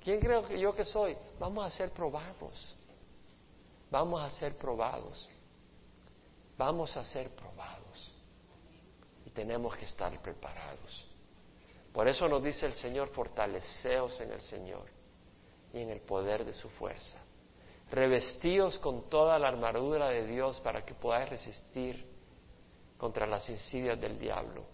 [0.00, 1.16] ¿Quién creo que yo que soy?
[1.38, 2.74] Vamos a ser probados.
[3.90, 5.28] Vamos a ser probados.
[6.56, 8.12] Vamos a ser probados.
[9.26, 11.04] Y tenemos que estar preparados.
[11.92, 14.86] Por eso nos dice el Señor, fortaleceos en el Señor
[15.72, 17.18] y en el poder de su fuerza.
[17.90, 22.06] Revestíos con toda la armadura de Dios para que podáis resistir
[22.98, 24.64] contra las insidias del diablo.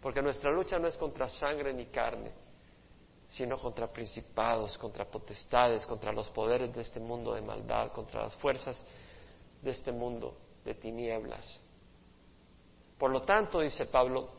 [0.00, 2.32] Porque nuestra lucha no es contra sangre ni carne,
[3.28, 8.36] sino contra principados, contra potestades, contra los poderes de este mundo de maldad, contra las
[8.36, 8.82] fuerzas
[9.62, 11.60] de este mundo de tinieblas.
[12.98, 14.30] Por lo tanto, dice Pablo,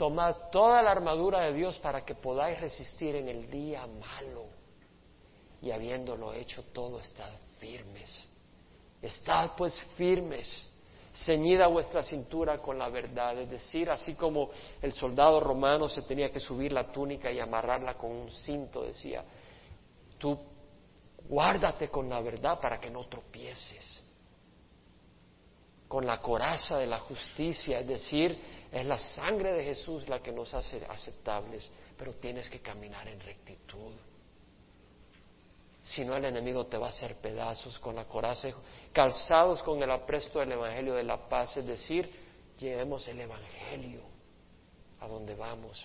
[0.00, 4.46] Tomad toda la armadura de Dios para que podáis resistir en el día malo.
[5.62, 8.28] Y habiéndolo hecho todo, estad firmes.
[9.02, 10.68] Estad pues firmes,
[11.12, 13.38] ceñida vuestra cintura con la verdad.
[13.38, 17.94] Es decir, así como el soldado romano se tenía que subir la túnica y amarrarla
[17.94, 19.24] con un cinto, decía,
[20.18, 20.38] tú
[21.28, 24.02] guárdate con la verdad para que no tropieces.
[25.88, 28.38] Con la coraza de la justicia, es decir,
[28.70, 33.18] es la sangre de Jesús la que nos hace aceptables, pero tienes que caminar en
[33.20, 33.92] rectitud.
[35.90, 38.48] Si no, el enemigo te va a hacer pedazos con la coraza,
[38.92, 42.10] calzados con el apresto del Evangelio de la paz, es decir,
[42.58, 44.00] llevemos el Evangelio
[45.00, 45.84] a donde vamos.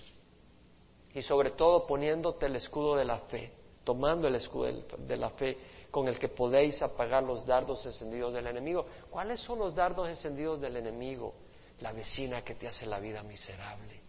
[1.13, 3.51] Y sobre todo poniéndote el escudo de la fe,
[3.83, 5.57] tomando el escudo de la fe
[5.89, 8.85] con el que podéis apagar los dardos encendidos del enemigo.
[9.09, 11.33] ¿Cuáles son los dardos encendidos del enemigo?
[11.79, 14.01] la vecina que te hace la vida miserable,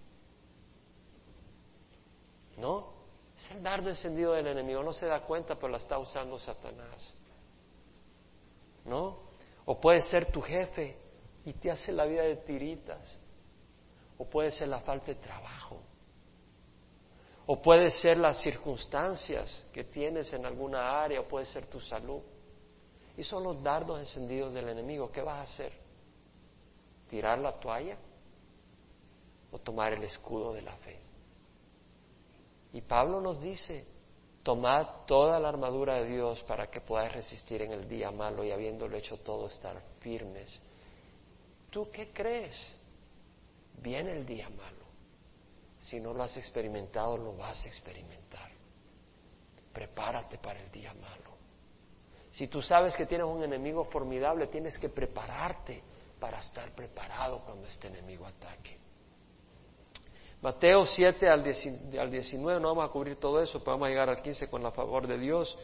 [2.59, 2.96] No,
[3.37, 7.15] es el dardo encendido del enemigo, no se da cuenta, pero la está usando Satanás.
[8.85, 9.19] ¿No?
[9.67, 10.97] O puede ser tu jefe
[11.45, 13.19] y te hace la vida de tiritas.
[14.17, 15.83] O puede ser la falta de trabajo.
[17.45, 22.23] O puede ser las circunstancias que tienes en alguna área, o puede ser tu salud.
[23.17, 25.13] Y son los dardos encendidos del enemigo.
[25.13, 25.73] ¿Qué vas a hacer?
[27.09, 27.99] ¿Tirar la toalla?
[29.53, 31.06] ¿O tomar el escudo de la fe?
[32.77, 33.87] Y Pablo nos dice,
[34.43, 38.51] tomad toda la armadura de Dios para que podáis resistir en el día malo y
[38.51, 40.61] habiéndolo hecho todo estar firmes.
[41.71, 42.55] ¿Tú qué crees?
[43.81, 44.85] Viene el día malo.
[45.79, 48.51] Si no lo has experimentado, lo vas a experimentar.
[49.73, 51.35] Prepárate para el día malo.
[52.31, 55.83] Si tú sabes que tienes un enemigo formidable, tienes que prepararte
[56.21, 58.86] para estar preparado cuando este enemigo ataque.
[60.43, 64.23] Mateo 7 al 19, no vamos a cubrir todo eso, pero vamos a llegar al
[64.23, 65.57] 15 con la favor de Dios.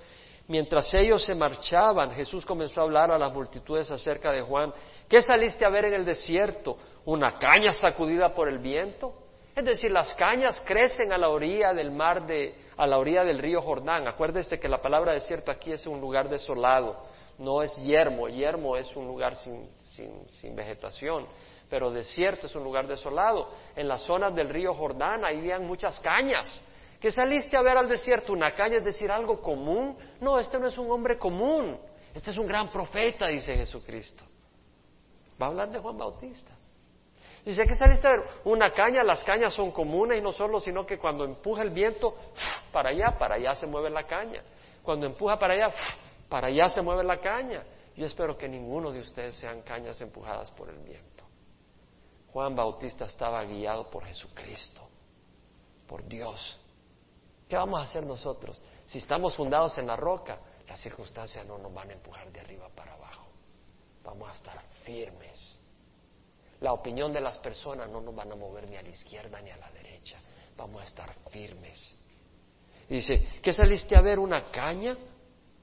[0.48, 4.72] Mientras ellos se marchaban, Jesús comenzó a hablar a las multitudes acerca de Juan.
[5.08, 6.76] ¿Qué saliste a ver en el desierto?
[7.04, 9.14] ¿Una caña sacudida por el viento?
[9.54, 13.38] Es decir, las cañas crecen a la orilla del mar de, a la orilla del
[13.38, 14.08] río Jordán.
[14.08, 17.04] Acuérdese que la palabra desierto aquí es un lugar desolado,
[17.38, 18.28] no es yermo.
[18.28, 19.68] Yermo es un lugar sin,
[20.28, 21.26] sin, vegetación,
[21.72, 23.48] pero desierto es un lugar desolado.
[23.74, 26.62] En las zonas del río Jordán ahí habían muchas cañas.
[27.00, 28.34] ¿Qué saliste a ver al desierto?
[28.34, 29.96] ¿Una caña es decir algo común?
[30.20, 31.80] No, este no es un hombre común.
[32.12, 34.22] Este es un gran profeta, dice Jesucristo.
[35.40, 36.52] Va a hablar de Juan Bautista.
[37.42, 38.20] Dice, ¿qué saliste a ver?
[38.44, 42.14] Una caña, las cañas son comunes y no solo, sino que cuando empuja el viento,
[42.70, 44.42] para allá, para allá se mueve la caña.
[44.82, 45.72] Cuando empuja para allá,
[46.28, 47.62] para allá se mueve la caña.
[47.96, 51.11] Yo espero que ninguno de ustedes sean cañas empujadas por el viento.
[52.32, 54.82] Juan Bautista estaba guiado por Jesucristo,
[55.86, 56.58] por Dios.
[57.48, 58.60] ¿Qué vamos a hacer nosotros?
[58.86, 62.68] Si estamos fundados en la roca, las circunstancias no nos van a empujar de arriba
[62.74, 63.26] para abajo.
[64.02, 65.62] Vamos a estar firmes
[66.62, 69.50] la opinión de las personas no nos van a mover ni a la izquierda ni
[69.50, 70.18] a la derecha.
[70.56, 71.94] Vamos a estar firmes.
[72.88, 74.18] dice, ¿qué saliste a ver?
[74.18, 74.96] ¿Una caña?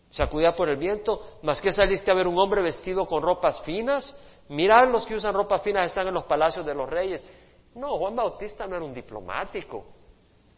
[0.10, 1.39] Sacudida por el viento.
[1.43, 4.13] ¿Más que saliste a ver un hombre vestido con ropas finas?
[4.50, 7.24] Mirad los que usan ropas finas están en los palacios de los reyes.
[7.76, 9.86] No, Juan Bautista no era un diplomático.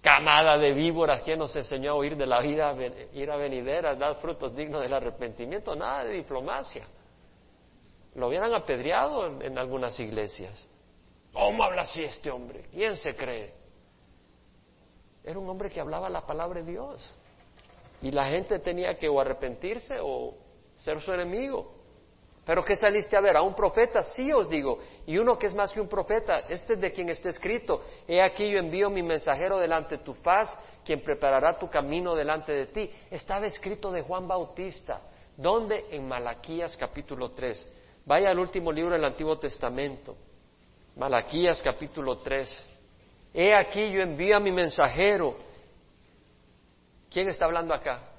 [0.02, 2.74] Camada de víboras, ¿quién nos enseñó a oír de la vida,
[3.14, 5.76] ir a venideras, dar frutos dignos del arrepentimiento?
[5.76, 6.88] Nada de diplomacia.
[8.16, 10.68] Lo hubieran apedreado en, algunas iglesias.
[11.34, 12.66] ¿Cómo habla así este hombre?
[12.72, 13.54] ¿Quién se cree?
[15.24, 17.14] Era un hombre que hablaba la palabra de Dios.
[18.02, 20.36] Y la gente tenía que o arrepentirse o
[20.78, 21.81] ser su enemigo.
[22.52, 23.38] Pero ¿qué saliste a ver?
[23.38, 24.04] ¿A un profeta?
[24.04, 24.80] Sí os digo.
[25.08, 27.82] Y uno que es más que un profeta, este es de quien está escrito.
[28.06, 32.52] He aquí yo envío mi mensajero delante de tu faz, quien preparará tu camino delante
[32.52, 32.92] de ti.
[33.10, 35.00] Estaba escrito de Juan Bautista.
[35.38, 35.86] ¿Dónde?
[35.92, 37.70] En Malaquías capítulo 3.
[38.06, 40.18] Vaya al último libro del Antiguo Testamento,
[40.98, 42.68] Malaquías capítulo 3.
[43.34, 45.38] He aquí yo envío a mi mensajero.
[47.10, 48.10] ¿Quién está hablando acá?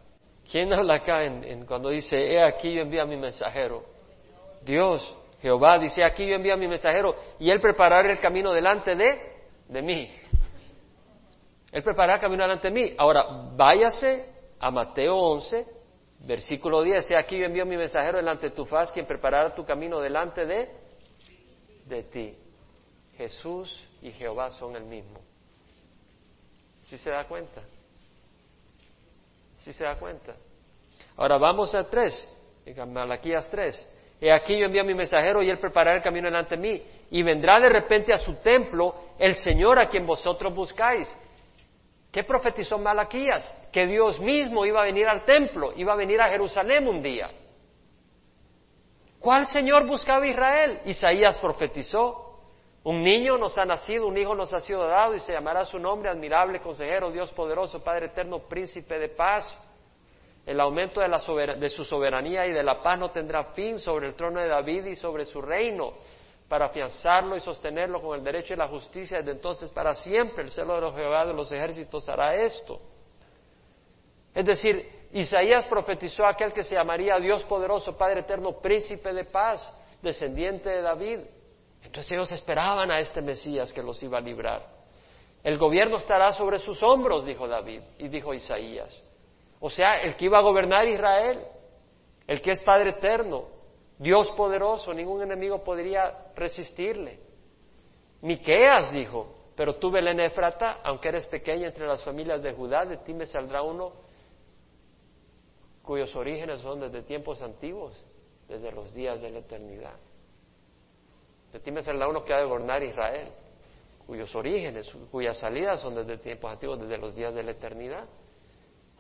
[0.51, 3.93] ¿Quién habla acá en, cuando dice, he aquí yo envío a mi mensajero?
[4.65, 8.95] Dios, Jehová dice, aquí yo envío a mi mensajero y él preparará el camino delante
[8.95, 9.21] de,
[9.69, 10.11] de mí.
[11.73, 12.95] Él preparará el camino delante de mí.
[12.99, 13.25] Ahora,
[13.57, 15.67] váyase a Mateo 11,
[16.25, 19.65] Versículo 10, he aquí yo envío mi mensajero delante de tu faz, quien preparará tu
[19.65, 20.71] camino delante de,
[21.87, 22.39] de ti.
[23.17, 25.21] Jesús y Jehová son el mismo.
[26.85, 27.63] ¿Sí se da cuenta?
[29.59, 30.37] ¿Sí se da cuenta?
[31.17, 33.89] Ahora vamos a 3, en Malaquías 3.
[34.25, 36.83] He aquí yo envío a mi mensajero y él preparará el camino delante de mí.
[37.11, 41.13] Y vendrá de repente a su templo el Señor a quien vosotros buscáis.
[42.13, 43.53] ¿Qué profetizó Malaquías?
[43.73, 47.33] Que Dios mismo iba a venir al templo, iba a venir a Jerusalén un día.
[49.19, 50.83] ¿Cuál Señor buscaba Israel?
[50.85, 52.39] Isaías profetizó.
[52.85, 55.81] Un niño nos ha nacido, un hijo nos ha sido dado y se llamará su
[55.81, 59.61] nombre admirable, consejero, Dios poderoso, Padre eterno, príncipe de paz.
[60.45, 64.09] El aumento de, la de su soberanía y de la paz no tendrá fin sobre
[64.09, 65.95] el trono de David y sobre su reino
[66.49, 70.43] para afianzarlo y sostenerlo con el derecho y la justicia desde entonces para siempre.
[70.43, 72.81] El celo de los Jehová de los ejércitos hará esto.
[74.35, 79.25] Es decir, Isaías profetizó a aquel que se llamaría Dios poderoso, Padre eterno, príncipe de
[79.25, 79.73] paz,
[80.03, 81.21] descendiente de David.
[81.83, 84.67] Entonces ellos esperaban a este Mesías que los iba a librar.
[85.43, 89.03] El gobierno estará sobre sus hombros, dijo David, y dijo Isaías.
[89.65, 91.41] O sea, el que iba a gobernar Israel,
[92.27, 93.45] el que es Padre eterno,
[93.97, 97.21] Dios poderoso, ningún enemigo podría resistirle.
[98.23, 102.97] Miqueas dijo, pero tú, Belén Efrata, aunque eres pequeña entre las familias de Judá, de
[102.99, 103.93] ti me saldrá uno
[105.85, 108.05] cuyos orígenes son desde tiempos antiguos,
[108.49, 109.95] desde los días de la eternidad.
[111.53, 113.29] De ti me saldrá uno que ha de gobernar Israel,
[114.09, 118.09] cuyos orígenes, cuyas salidas son desde tiempos antiguos, desde los días de la eternidad.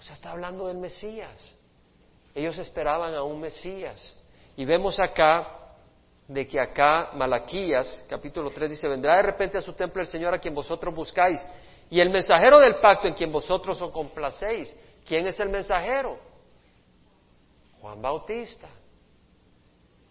[0.02, 1.40] O sea, está hablando del Mesías.
[2.34, 4.16] Ellos esperaban a un Mesías.
[4.56, 5.76] Y vemos acá
[6.26, 10.34] de que acá Malaquías, capítulo 3, dice, vendrá de repente a su templo el Señor
[10.34, 11.46] a quien vosotros buscáis,
[11.88, 14.74] y el mensajero del pacto en quien vosotros os complacéis.
[15.06, 16.18] ¿Quién es el mensajero?
[17.80, 18.66] Juan Bautista.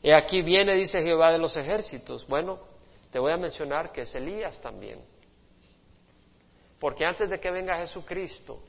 [0.01, 2.25] Y aquí viene, dice Jehová de los ejércitos.
[2.27, 2.59] Bueno,
[3.11, 5.01] te voy a mencionar que es Elías también.
[6.79, 8.63] Porque antes de que venga Jesucristo,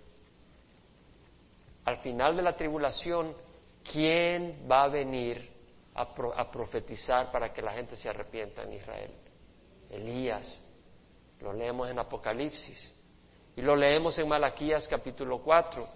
[1.84, 3.34] al final de la tribulación,
[3.84, 5.52] ¿quién va a venir
[5.94, 9.10] a, profetizar para que la gente se arrepienta en Israel.
[9.90, 10.60] Elías.
[11.40, 12.92] Lo leemos en Apocalipsis.
[13.56, 15.86] Y lo leemos en Malaquías capítulo 4.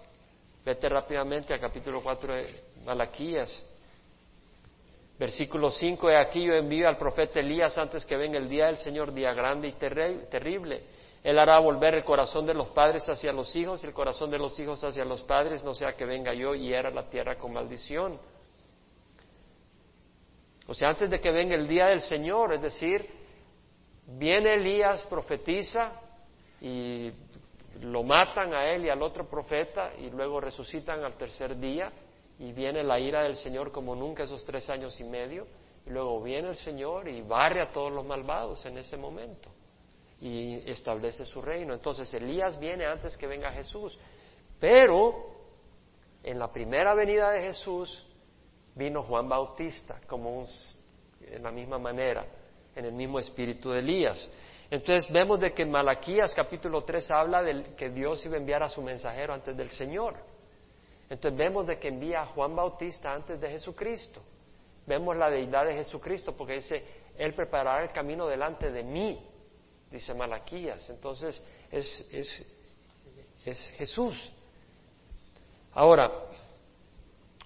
[0.63, 3.65] Vete rápidamente al capítulo 4 de Malaquías.
[5.17, 8.77] Versículo 5, he aquí yo envío al profeta Elías antes que venga el día del
[8.77, 10.83] Señor, día grande y terrible.
[11.27, 14.37] Él hará volver el corazón de los padres hacia los hijos y el corazón de
[14.37, 17.51] los hijos hacia los padres, no sea que venga yo y hiera la tierra con
[17.51, 18.17] maldición.
[20.67, 23.05] O sea, antes de que venga el día del Señor, es decir,
[24.05, 25.99] viene Elías, profetiza
[26.61, 27.11] y
[27.81, 31.91] lo matan a él y al otro profeta y luego resucitan al tercer día
[32.39, 35.45] y viene la ira del Señor como nunca esos tres años y medio
[35.85, 39.56] y luego viene el Señor y barre a todos los malvados en ese momento
[40.19, 41.73] y establece su reino.
[41.73, 43.97] Entonces Elías viene antes que venga Jesús,
[44.59, 45.37] pero
[46.23, 48.05] en la primera venida de Jesús
[48.75, 50.47] vino Juan Bautista como un,
[51.21, 52.25] en la misma manera,
[52.75, 54.29] en el mismo espíritu de Elías.
[54.69, 58.63] Entonces vemos de que en Malaquías capítulo 3 habla de que Dios iba a enviar
[58.63, 60.15] a su mensajero antes del Señor.
[61.09, 64.21] Entonces vemos de que envía a Juan Bautista antes de Jesucristo.
[64.85, 66.83] Vemos la deidad de Jesucristo porque dice,
[67.17, 69.25] Él preparará el camino delante de mí,
[69.91, 70.89] dice Malaquías.
[70.89, 72.45] Entonces es, es,
[73.45, 74.31] es Jesús.
[75.73, 76.11] Ahora,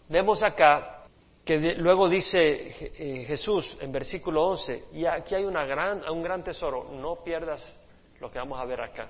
[0.08, 1.06] vemos acá
[1.44, 5.64] que luego dice eh, Jesús en versículo 11, y aquí hay una
[6.12, 7.62] un gran tesoro, no pierdas
[8.20, 9.10] lo que vamos a ver acá.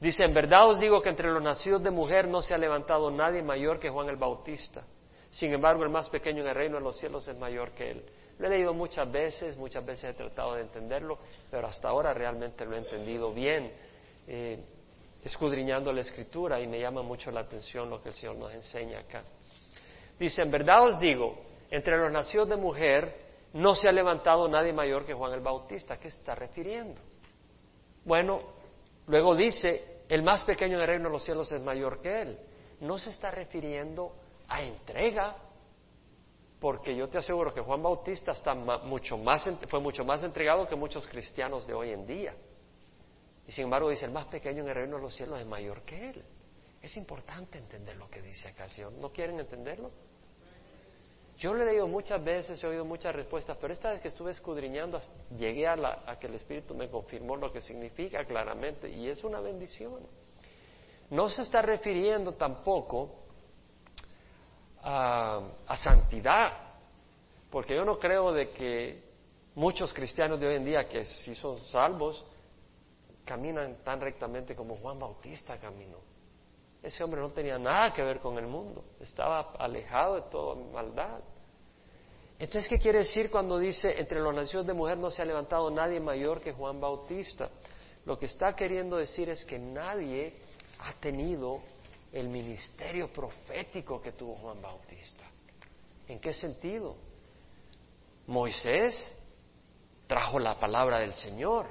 [0.00, 3.10] Dice, en verdad os digo que entre los nacidos de mujer no se ha levantado
[3.10, 4.82] nadie mayor que Juan el Bautista.
[5.30, 8.04] Sin embargo, el más pequeño en el reino de los cielos es mayor que él.
[8.38, 11.18] Lo he leído muchas veces, muchas veces he tratado de entenderlo,
[11.50, 13.72] pero hasta ahora realmente lo he entendido bien,
[14.26, 14.58] eh,
[15.22, 19.00] escudriñando la escritura y me llama mucho la atención lo que el Señor nos enseña
[19.00, 19.22] acá.
[20.18, 21.38] Dice, en verdad os digo,
[21.70, 23.24] entre los nacidos de mujer
[23.54, 25.94] no se ha levantado nadie mayor que Juan el Bautista.
[25.94, 27.00] ¿A qué se está refiriendo?
[28.04, 28.42] Bueno,
[29.06, 32.38] luego dice, el más pequeño en el reino de los cielos es mayor que él.
[32.80, 34.12] No se está refiriendo
[34.48, 35.36] a entrega,
[36.64, 40.74] porque yo te aseguro que Juan Bautista está mucho más, fue mucho más entregado que
[40.74, 42.34] muchos cristianos de hoy en día.
[43.46, 45.82] Y sin embargo dice, el más pequeño en el reino de los cielos es mayor
[45.82, 46.24] que él.
[46.80, 48.92] Es importante entender lo que dice acá Señor.
[48.92, 49.90] ¿No quieren entenderlo?
[51.36, 54.30] Yo lo he leído muchas veces, he oído muchas respuestas, pero esta vez que estuve
[54.30, 54.98] escudriñando,
[55.36, 60.00] llegué a, que el Espíritu me confirmó lo que significa claramente, y es una bendición.
[61.10, 63.23] No se está refiriendo tampoco
[64.84, 66.52] a, santidad,
[67.50, 69.02] porque yo no creo de que
[69.54, 72.24] muchos cristianos de hoy en día, que si son salvos,
[73.24, 75.98] caminan tan rectamente como Juan Bautista caminó.
[76.82, 81.20] Ese hombre no tenía nada que ver con el mundo, estaba alejado de toda maldad.
[82.38, 85.70] Entonces, ¿qué quiere decir cuando dice, entre los naciones de mujer no se ha levantado
[85.70, 87.48] nadie mayor que Juan Bautista?
[88.04, 90.34] Lo que está queriendo decir es que nadie
[90.80, 91.62] ha tenido
[92.14, 95.24] el ministerio profético que tuvo Juan Bautista.
[96.06, 96.96] ¿En qué sentido?
[98.28, 99.12] Moisés
[100.06, 101.66] trajo la palabra del Señor,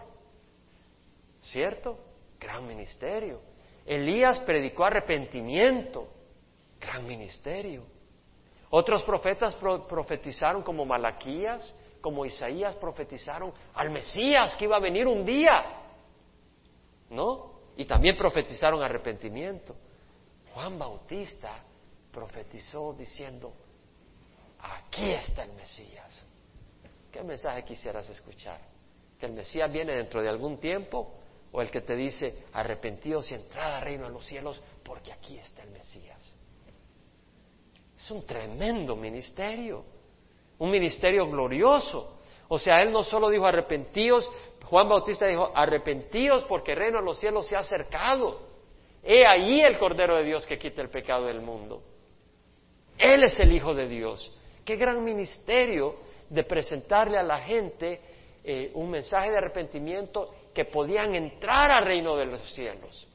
[1.40, 1.98] ¿cierto?
[2.38, 3.40] Gran ministerio.
[3.86, 6.10] Elías predicó arrepentimiento,
[6.80, 7.86] gran ministerio.
[8.70, 15.26] Otros profetas profetizaron como Malaquías, como Isaías profetizaron al Mesías que iba a venir un
[15.26, 15.64] día,
[17.10, 17.54] ¿no?
[17.78, 19.74] Y también profetizaron arrepentimiento.
[20.54, 21.64] Juan Bautista
[22.12, 23.54] profetizó diciendo,
[24.60, 26.26] aquí está el Mesías.
[27.12, 28.60] ¿Qué mensaje quisieras escuchar?
[29.20, 31.16] ¿Que el Mesías viene dentro de algún tiempo
[31.52, 35.38] o el que te dice, arrepentidos y entrada al reino de los cielos, porque aquí
[35.38, 36.36] está el Mesías.
[37.96, 39.86] Es un tremendo ministerio,
[40.58, 42.18] un ministerio glorioso.
[42.48, 44.30] O sea, él no solo dijo arrepentíos,
[44.66, 48.53] Juan Bautista dijo arrepentíos porque el reino de los cielos se ha acercado.
[49.04, 51.84] He ahí el Cordero de Dios que quita el pecado del mundo.
[52.98, 54.32] Él es el Hijo de Dios.
[54.64, 55.96] Qué gran ministerio
[56.30, 58.00] de presentarle a la gente
[58.44, 63.08] eh, un mensaje de arrepentimiento que podían entrar al reino de los cielos,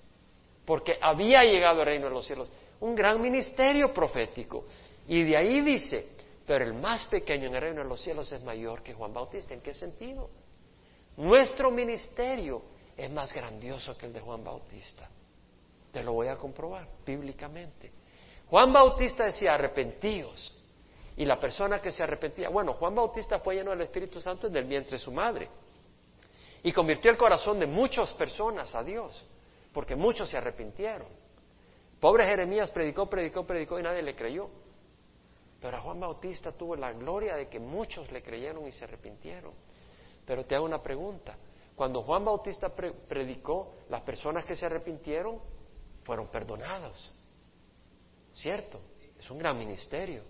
[0.64, 2.51] porque había llegado al reino de los cielos.
[2.80, 4.66] Un gran ministerio profético.
[5.07, 6.09] Y de ahí dice,
[6.47, 9.55] pero el más pequeño en el reino de los cielos es mayor que Juan Bautista.
[9.55, 10.28] ¿En qué sentido?
[11.16, 12.62] Nuestro ministerio
[12.97, 15.09] es más grandioso que el de Juan Bautista.
[15.99, 17.90] Te lo voy a comprobar bíblicamente.
[18.49, 20.57] Juan Bautista decía, arrepentíos.
[21.16, 24.61] Y la persona que se arrepentía, bueno, Juan Bautista fue lleno del Espíritu Santo desde
[24.61, 25.49] el vientre de su madre.
[26.62, 29.26] Y convirtió el corazón de muchas personas a Dios,
[29.72, 31.09] porque muchos se arrepintieron.
[31.99, 34.49] Pobre Jeremías predicó, predicó, predicó y nadie le creyó.
[35.61, 39.53] Pero a Juan Bautista tuvo la gloria de que muchos le creyeron y se arrepintieron.
[40.24, 41.36] Pero te hago una pregunta.
[41.74, 45.58] Cuando Juan Bautista predicó, las personas que se arrepintieron
[46.09, 47.11] fueron perdonadas.
[48.33, 48.81] ¿Cierto?
[49.21, 50.23] Es un gran ministerio.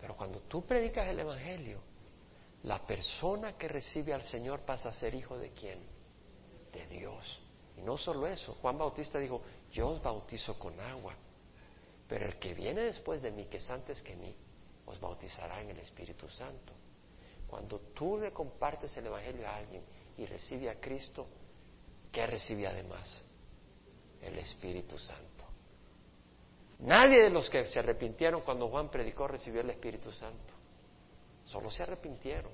[0.00, 1.82] Pero cuando tú predicas el Evangelio,
[2.62, 5.80] la persona que recibe al Señor pasa a ser hijo de quién?
[6.72, 7.40] De Dios.
[7.76, 11.14] Y no solo eso, Juan Bautista dijo, yo os bautizo con agua,
[12.08, 14.34] pero el que viene después de mí, que es antes que mí,
[14.86, 16.72] os bautizará en el Espíritu Santo.
[17.46, 19.82] Cuando tú le compartes el Evangelio a alguien
[20.16, 21.26] y recibe a Cristo,
[22.10, 23.25] ¿qué recibe además?
[24.22, 25.44] El Espíritu Santo.
[26.80, 30.54] Nadie de los que se arrepintieron cuando Juan predicó recibió el Espíritu Santo.
[31.44, 32.52] Solo se arrepintieron.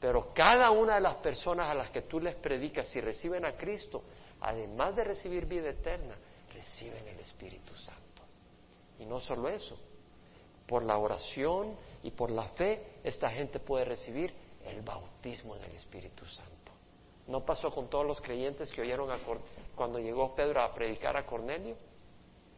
[0.00, 3.56] Pero cada una de las personas a las que tú les predicas, si reciben a
[3.56, 4.04] Cristo,
[4.40, 6.16] además de recibir vida eterna,
[6.52, 8.22] reciben el Espíritu Santo.
[8.98, 9.78] Y no solo eso,
[10.66, 14.32] por la oración y por la fe, esta gente puede recibir
[14.64, 16.72] el bautismo del Espíritu Santo.
[17.28, 19.10] ¿No pasó con todos los creyentes que oyeron
[19.76, 21.76] cuando llegó Pedro a predicar a Cornelio?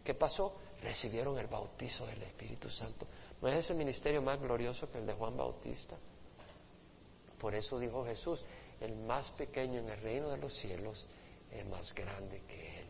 [0.04, 0.56] ¿Qué pasó?
[0.80, 3.04] Recibieron el bautizo del Espíritu Santo.
[3.42, 5.96] ¿No es ese ministerio más glorioso que el de Juan Bautista?
[7.38, 8.44] Por eso dijo Jesús,
[8.80, 11.04] el más pequeño en el reino de los cielos
[11.50, 12.86] es más grande que él.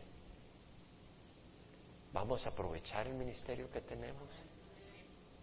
[2.13, 4.29] ¿Vamos a aprovechar el ministerio que tenemos?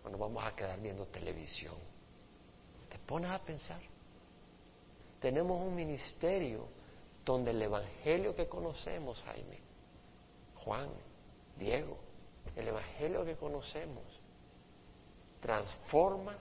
[0.05, 1.75] ¿O nos vamos a quedar viendo televisión?
[2.89, 3.81] ¿Te pones a pensar?
[5.21, 6.67] Tenemos un ministerio
[7.25, 9.59] donde el evangelio que conocemos, Jaime,
[10.65, 10.89] Juan,
[11.59, 11.99] Diego,
[12.57, 14.05] el Evangelio que conocemos
[15.41, 16.37] transforma,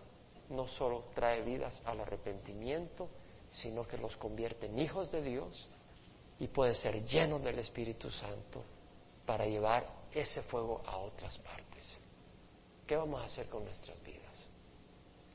[0.50, 3.10] no solo trae vidas al arrepentimiento,
[3.52, 5.68] sino que los convierte en hijos de Dios
[6.40, 8.64] y pueden ser llenos del Espíritu Santo
[9.26, 11.86] para llevar ese fuego a otras partes.
[12.86, 14.48] ¿Qué vamos a hacer con nuestras vidas?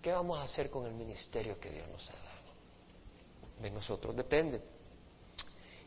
[0.01, 2.32] ¿Qué vamos a hacer con el ministerio que Dios nos ha dado?
[3.63, 4.61] De nosotros depende.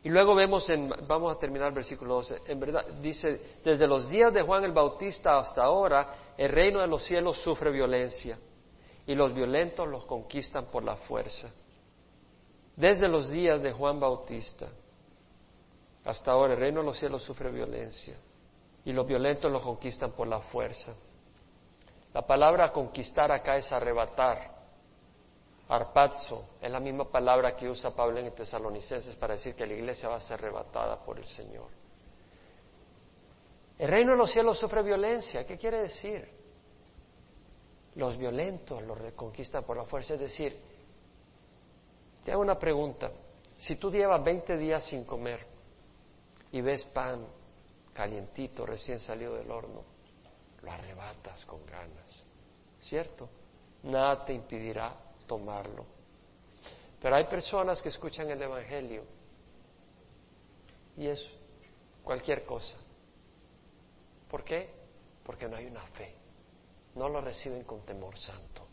[0.02, 4.08] Y luego vemos en, vamos a terminar el versículo 12, en verdad, dice, desde los
[4.08, 8.38] días de Juan el Bautista hasta ahora, el reino de los cielos sufre violencia
[9.04, 11.50] y los violentos los conquistan por la fuerza.
[12.76, 14.68] Desde los días de Juan Bautista
[16.04, 18.16] hasta ahora, el reino de los cielos sufre violencia
[18.84, 20.94] y los violentos los conquistan por la fuerza.
[22.14, 24.55] La palabra conquistar acá es arrebatar.
[25.68, 30.08] Arpazo es la misma palabra que usa Pablo en Tesalonicenses para decir que la iglesia
[30.08, 31.68] va a ser arrebatada por el Señor.
[33.78, 35.44] El reino de los cielos sufre violencia.
[35.44, 36.28] ¿Qué quiere decir?
[37.96, 40.14] Los violentos los reconquistan por la fuerza.
[40.14, 40.56] Es decir,
[42.24, 43.10] te hago una pregunta.
[43.58, 45.44] Si tú llevas 20 días sin comer
[46.52, 47.26] y ves pan
[47.92, 49.82] calientito, recién salido del horno,
[50.62, 52.24] lo arrebatas con ganas.
[52.78, 53.28] ¿Cierto?
[53.82, 55.84] Nada te impedirá tomarlo.
[57.00, 59.04] Pero hay personas que escuchan el Evangelio
[60.96, 61.24] y es
[62.02, 62.76] cualquier cosa.
[64.30, 64.70] ¿Por qué?
[65.24, 66.14] Porque no hay una fe.
[66.94, 68.66] No lo reciben con temor santo.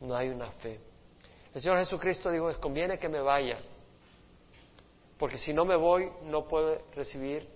[0.00, 0.80] No hay una fe.
[1.54, 3.58] El Señor Jesucristo dijo, es conviene que me vaya,
[5.18, 7.48] porque si no me voy no puedo recibir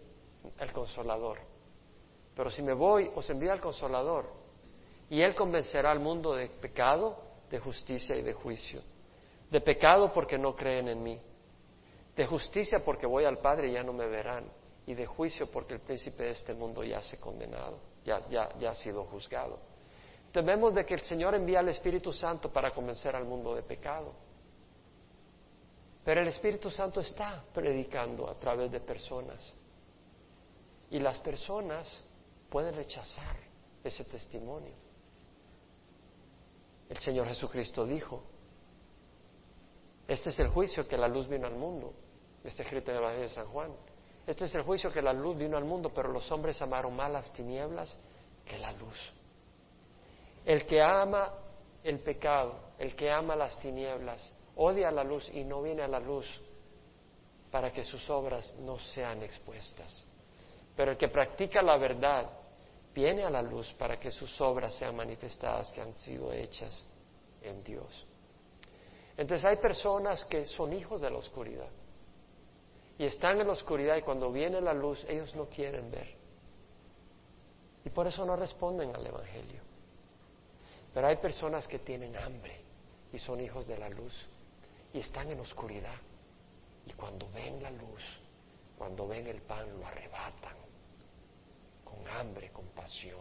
[0.59, 1.39] el consolador.
[2.35, 4.27] Pero si me voy, os envía el consolador
[5.11, 7.19] y Él convencerá al mundo de pecado,
[7.53, 8.81] de justicia y de juicio.
[9.51, 11.21] De pecado porque no creen en mí.
[12.17, 14.51] De justicia porque voy al Padre y ya no me verán.
[14.87, 18.49] Y de juicio porque el príncipe de este mundo ya se ha condenado, ya, ya,
[18.59, 19.59] ya ha sido juzgado.
[20.33, 24.15] Tememos de que el Señor envía al Espíritu Santo para convencer al mundo de pecado.
[26.03, 29.55] Pero el Espíritu Santo está predicando a través de personas.
[30.91, 31.87] Y las personas
[32.49, 33.37] pueden rechazar
[33.85, 34.73] ese testimonio.
[36.93, 38.23] El Señor Jesucristo dijo,
[40.07, 41.95] Este es el juicio que la luz vino al mundo.
[42.45, 43.73] Está escrito en el Evangelio de San Juan.
[44.27, 47.11] Este es el juicio que la luz vino al mundo, pero los hombres amaron más
[47.11, 47.99] las tinieblas
[48.45, 49.11] que la luz.
[50.45, 51.33] El que ama
[51.83, 55.99] el pecado, el que ama las tinieblas, odia la luz y no viene a la
[55.99, 56.27] luz
[57.51, 60.07] para que sus obras no sean expuestas.
[60.77, 62.31] Pero el que practica la verdad
[62.95, 66.85] viene a la luz para que sus obras sean manifestadas que han sido hechas
[67.43, 68.07] en Dios.
[69.17, 71.69] Entonces hay personas que son hijos de la oscuridad
[72.99, 76.15] y están en la oscuridad y cuando viene la luz ellos no quieren ver.
[77.85, 79.61] Y por eso no responden al Evangelio.
[80.95, 82.61] Pero hay personas que tienen hambre
[83.13, 84.15] y son hijos de la luz
[84.93, 85.97] y están en oscuridad.
[86.87, 88.03] Y cuando ven la luz,
[88.77, 90.63] cuando ven el pan, lo arrebatan
[91.93, 93.21] con hambre, con pasión.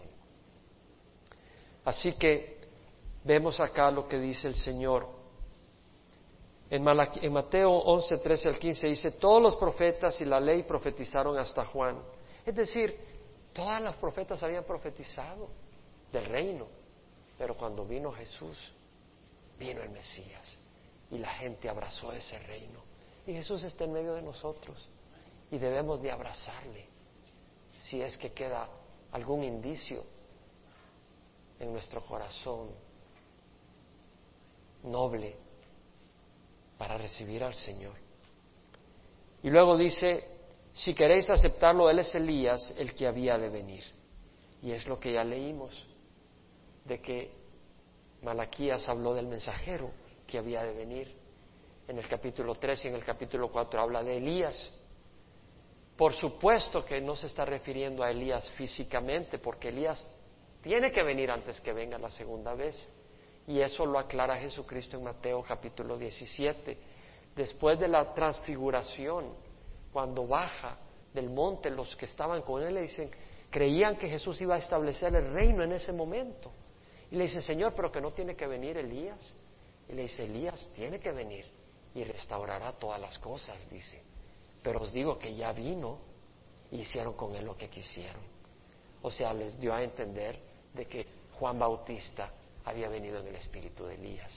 [1.84, 2.60] Así que
[3.24, 5.08] vemos acá lo que dice el Señor.
[6.70, 11.38] En, en Mateo 11, 13 al 15 dice, todos los profetas y la ley profetizaron
[11.38, 12.02] hasta Juan.
[12.46, 12.98] Es decir,
[13.54, 15.50] todas las profetas habían profetizado
[16.12, 16.68] del reino,
[17.38, 18.58] pero cuando vino Jesús,
[19.60, 20.58] vino el Mesías
[21.10, 22.80] y la gente abrazó ese reino.
[23.28, 24.88] Y Jesús está en medio de nosotros
[25.52, 26.91] y debemos de abrazarle
[27.84, 28.70] si es que queda
[29.12, 30.04] algún indicio
[31.60, 32.70] en nuestro corazón
[34.84, 35.36] noble
[36.78, 37.94] para recibir al Señor.
[39.44, 40.28] Y luego dice,
[40.74, 43.84] si queréis aceptarlo, Él es Elías, el que había de venir.
[44.62, 45.88] Y es lo que ya leímos,
[46.86, 47.32] de que
[48.22, 49.92] Malaquías habló del mensajero
[50.28, 51.16] que había de venir.
[51.88, 54.74] En el capítulo 3 y en el capítulo 4 habla de Elías.
[56.02, 60.04] Por supuesto que no se está refiriendo a Elías físicamente, porque Elías
[60.64, 62.90] tiene que venir antes que venga la segunda vez.
[63.46, 66.76] Y eso lo aclara Jesucristo en Mateo capítulo 17.
[67.36, 69.32] Después de la transfiguración,
[69.94, 70.80] cuando baja
[71.14, 73.12] del monte, los que estaban con él le dicen,
[73.52, 76.52] creían que Jesús iba a establecer el reino en ese momento.
[77.12, 79.36] Y le dice, Señor, pero que no tiene que venir Elías.
[79.88, 81.46] Y le dice, Elías tiene que venir
[81.94, 84.11] y restaurará todas las cosas, dice.
[84.62, 86.00] Pero os digo que ya vino
[86.70, 88.22] y hicieron con él lo que quisieron.
[89.02, 90.40] O sea, les dio a entender
[90.74, 91.06] de que
[91.40, 92.32] Juan Bautista
[92.66, 94.32] había venido en el espíritu de Elías.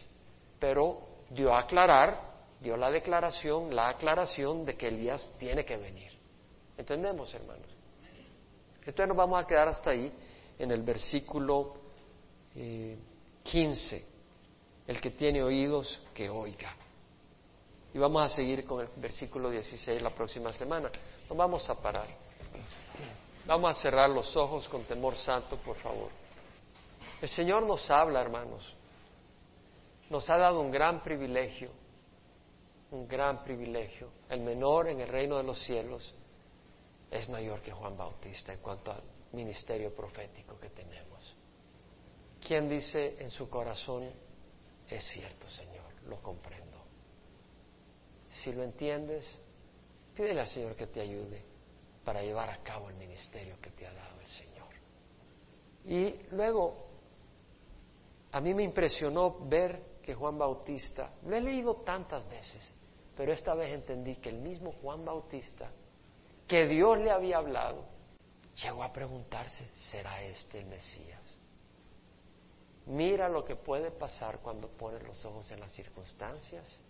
[0.58, 1.00] Pero
[1.30, 2.18] dio a aclarar,
[2.60, 6.12] dio la declaración, la aclaración de que Elías tiene que venir.
[6.76, 7.68] ¿Entendemos, hermanos?
[8.78, 10.12] Entonces nos vamos a quedar hasta ahí
[10.58, 11.74] en el versículo
[12.54, 13.96] 15.
[13.96, 14.04] Eh,
[14.86, 16.74] el que tiene oídos, que oiga.
[17.94, 20.90] Y vamos a seguir con el versículo 16 la próxima semana.
[21.28, 22.08] Nos vamos a parar.
[23.46, 26.10] Vamos a cerrar los ojos con temor santo, por favor.
[27.22, 28.74] El Señor nos habla, hermanos.
[30.10, 31.70] Nos ha dado un gran privilegio,
[32.90, 34.10] un gran privilegio.
[34.28, 36.12] El menor en el reino de los cielos
[37.12, 41.36] es mayor que Juan Bautista en cuanto al ministerio profético que tenemos.
[42.44, 44.10] ¿Quién dice en su corazón,
[44.90, 46.83] es cierto, Señor, lo comprendo?
[48.42, 49.24] Si lo entiendes,
[50.14, 51.42] pídele al Señor que te ayude
[52.04, 54.68] para llevar a cabo el ministerio que te ha dado el Señor.
[55.86, 56.86] Y luego,
[58.32, 62.62] a mí me impresionó ver que Juan Bautista, lo he leído tantas veces,
[63.16, 65.70] pero esta vez entendí que el mismo Juan Bautista,
[66.48, 67.84] que Dios le había hablado,
[68.62, 71.22] llegó a preguntarse, ¿será este el Mesías?
[72.86, 76.80] Mira lo que puede pasar cuando pones los ojos en las circunstancias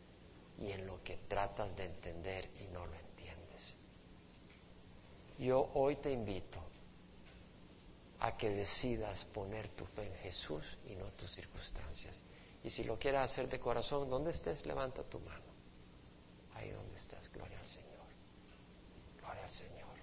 [0.58, 3.74] y en lo que tratas de entender y no lo entiendes.
[5.38, 6.60] Yo hoy te invito
[8.20, 12.22] a que decidas poner tu fe en Jesús y no tus circunstancias.
[12.62, 15.44] Y si lo quieres hacer de corazón, donde estés, levanta tu mano.
[16.54, 18.06] Ahí donde estás, gloria al Señor.
[19.20, 19.94] Gloria al Señor.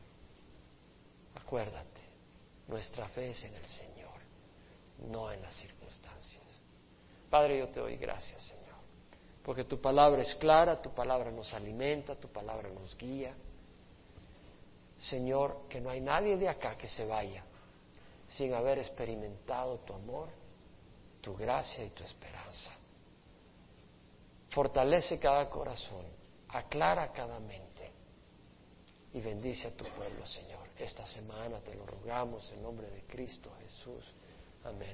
[1.35, 2.01] Acuérdate,
[2.67, 4.19] nuestra fe es en el Señor,
[5.09, 6.43] no en las circunstancias.
[7.29, 8.60] Padre, yo te doy gracias, Señor
[9.43, 13.33] porque tu palabra es clara, tu palabra nos alimenta, tu palabra nos guía.
[14.99, 17.43] Señor, que no hay nadie de acá que se vaya
[18.27, 20.29] sin haber experimentado tu amor,
[21.21, 22.71] tu gracia y tu esperanza.
[24.49, 26.05] Fortalece cada corazón,
[26.49, 27.91] aclara cada mente
[29.13, 30.61] y bendice a tu pueblo, Señor.
[30.77, 34.05] Esta semana te lo rogamos en nombre de Cristo Jesús.
[34.63, 34.89] Amén.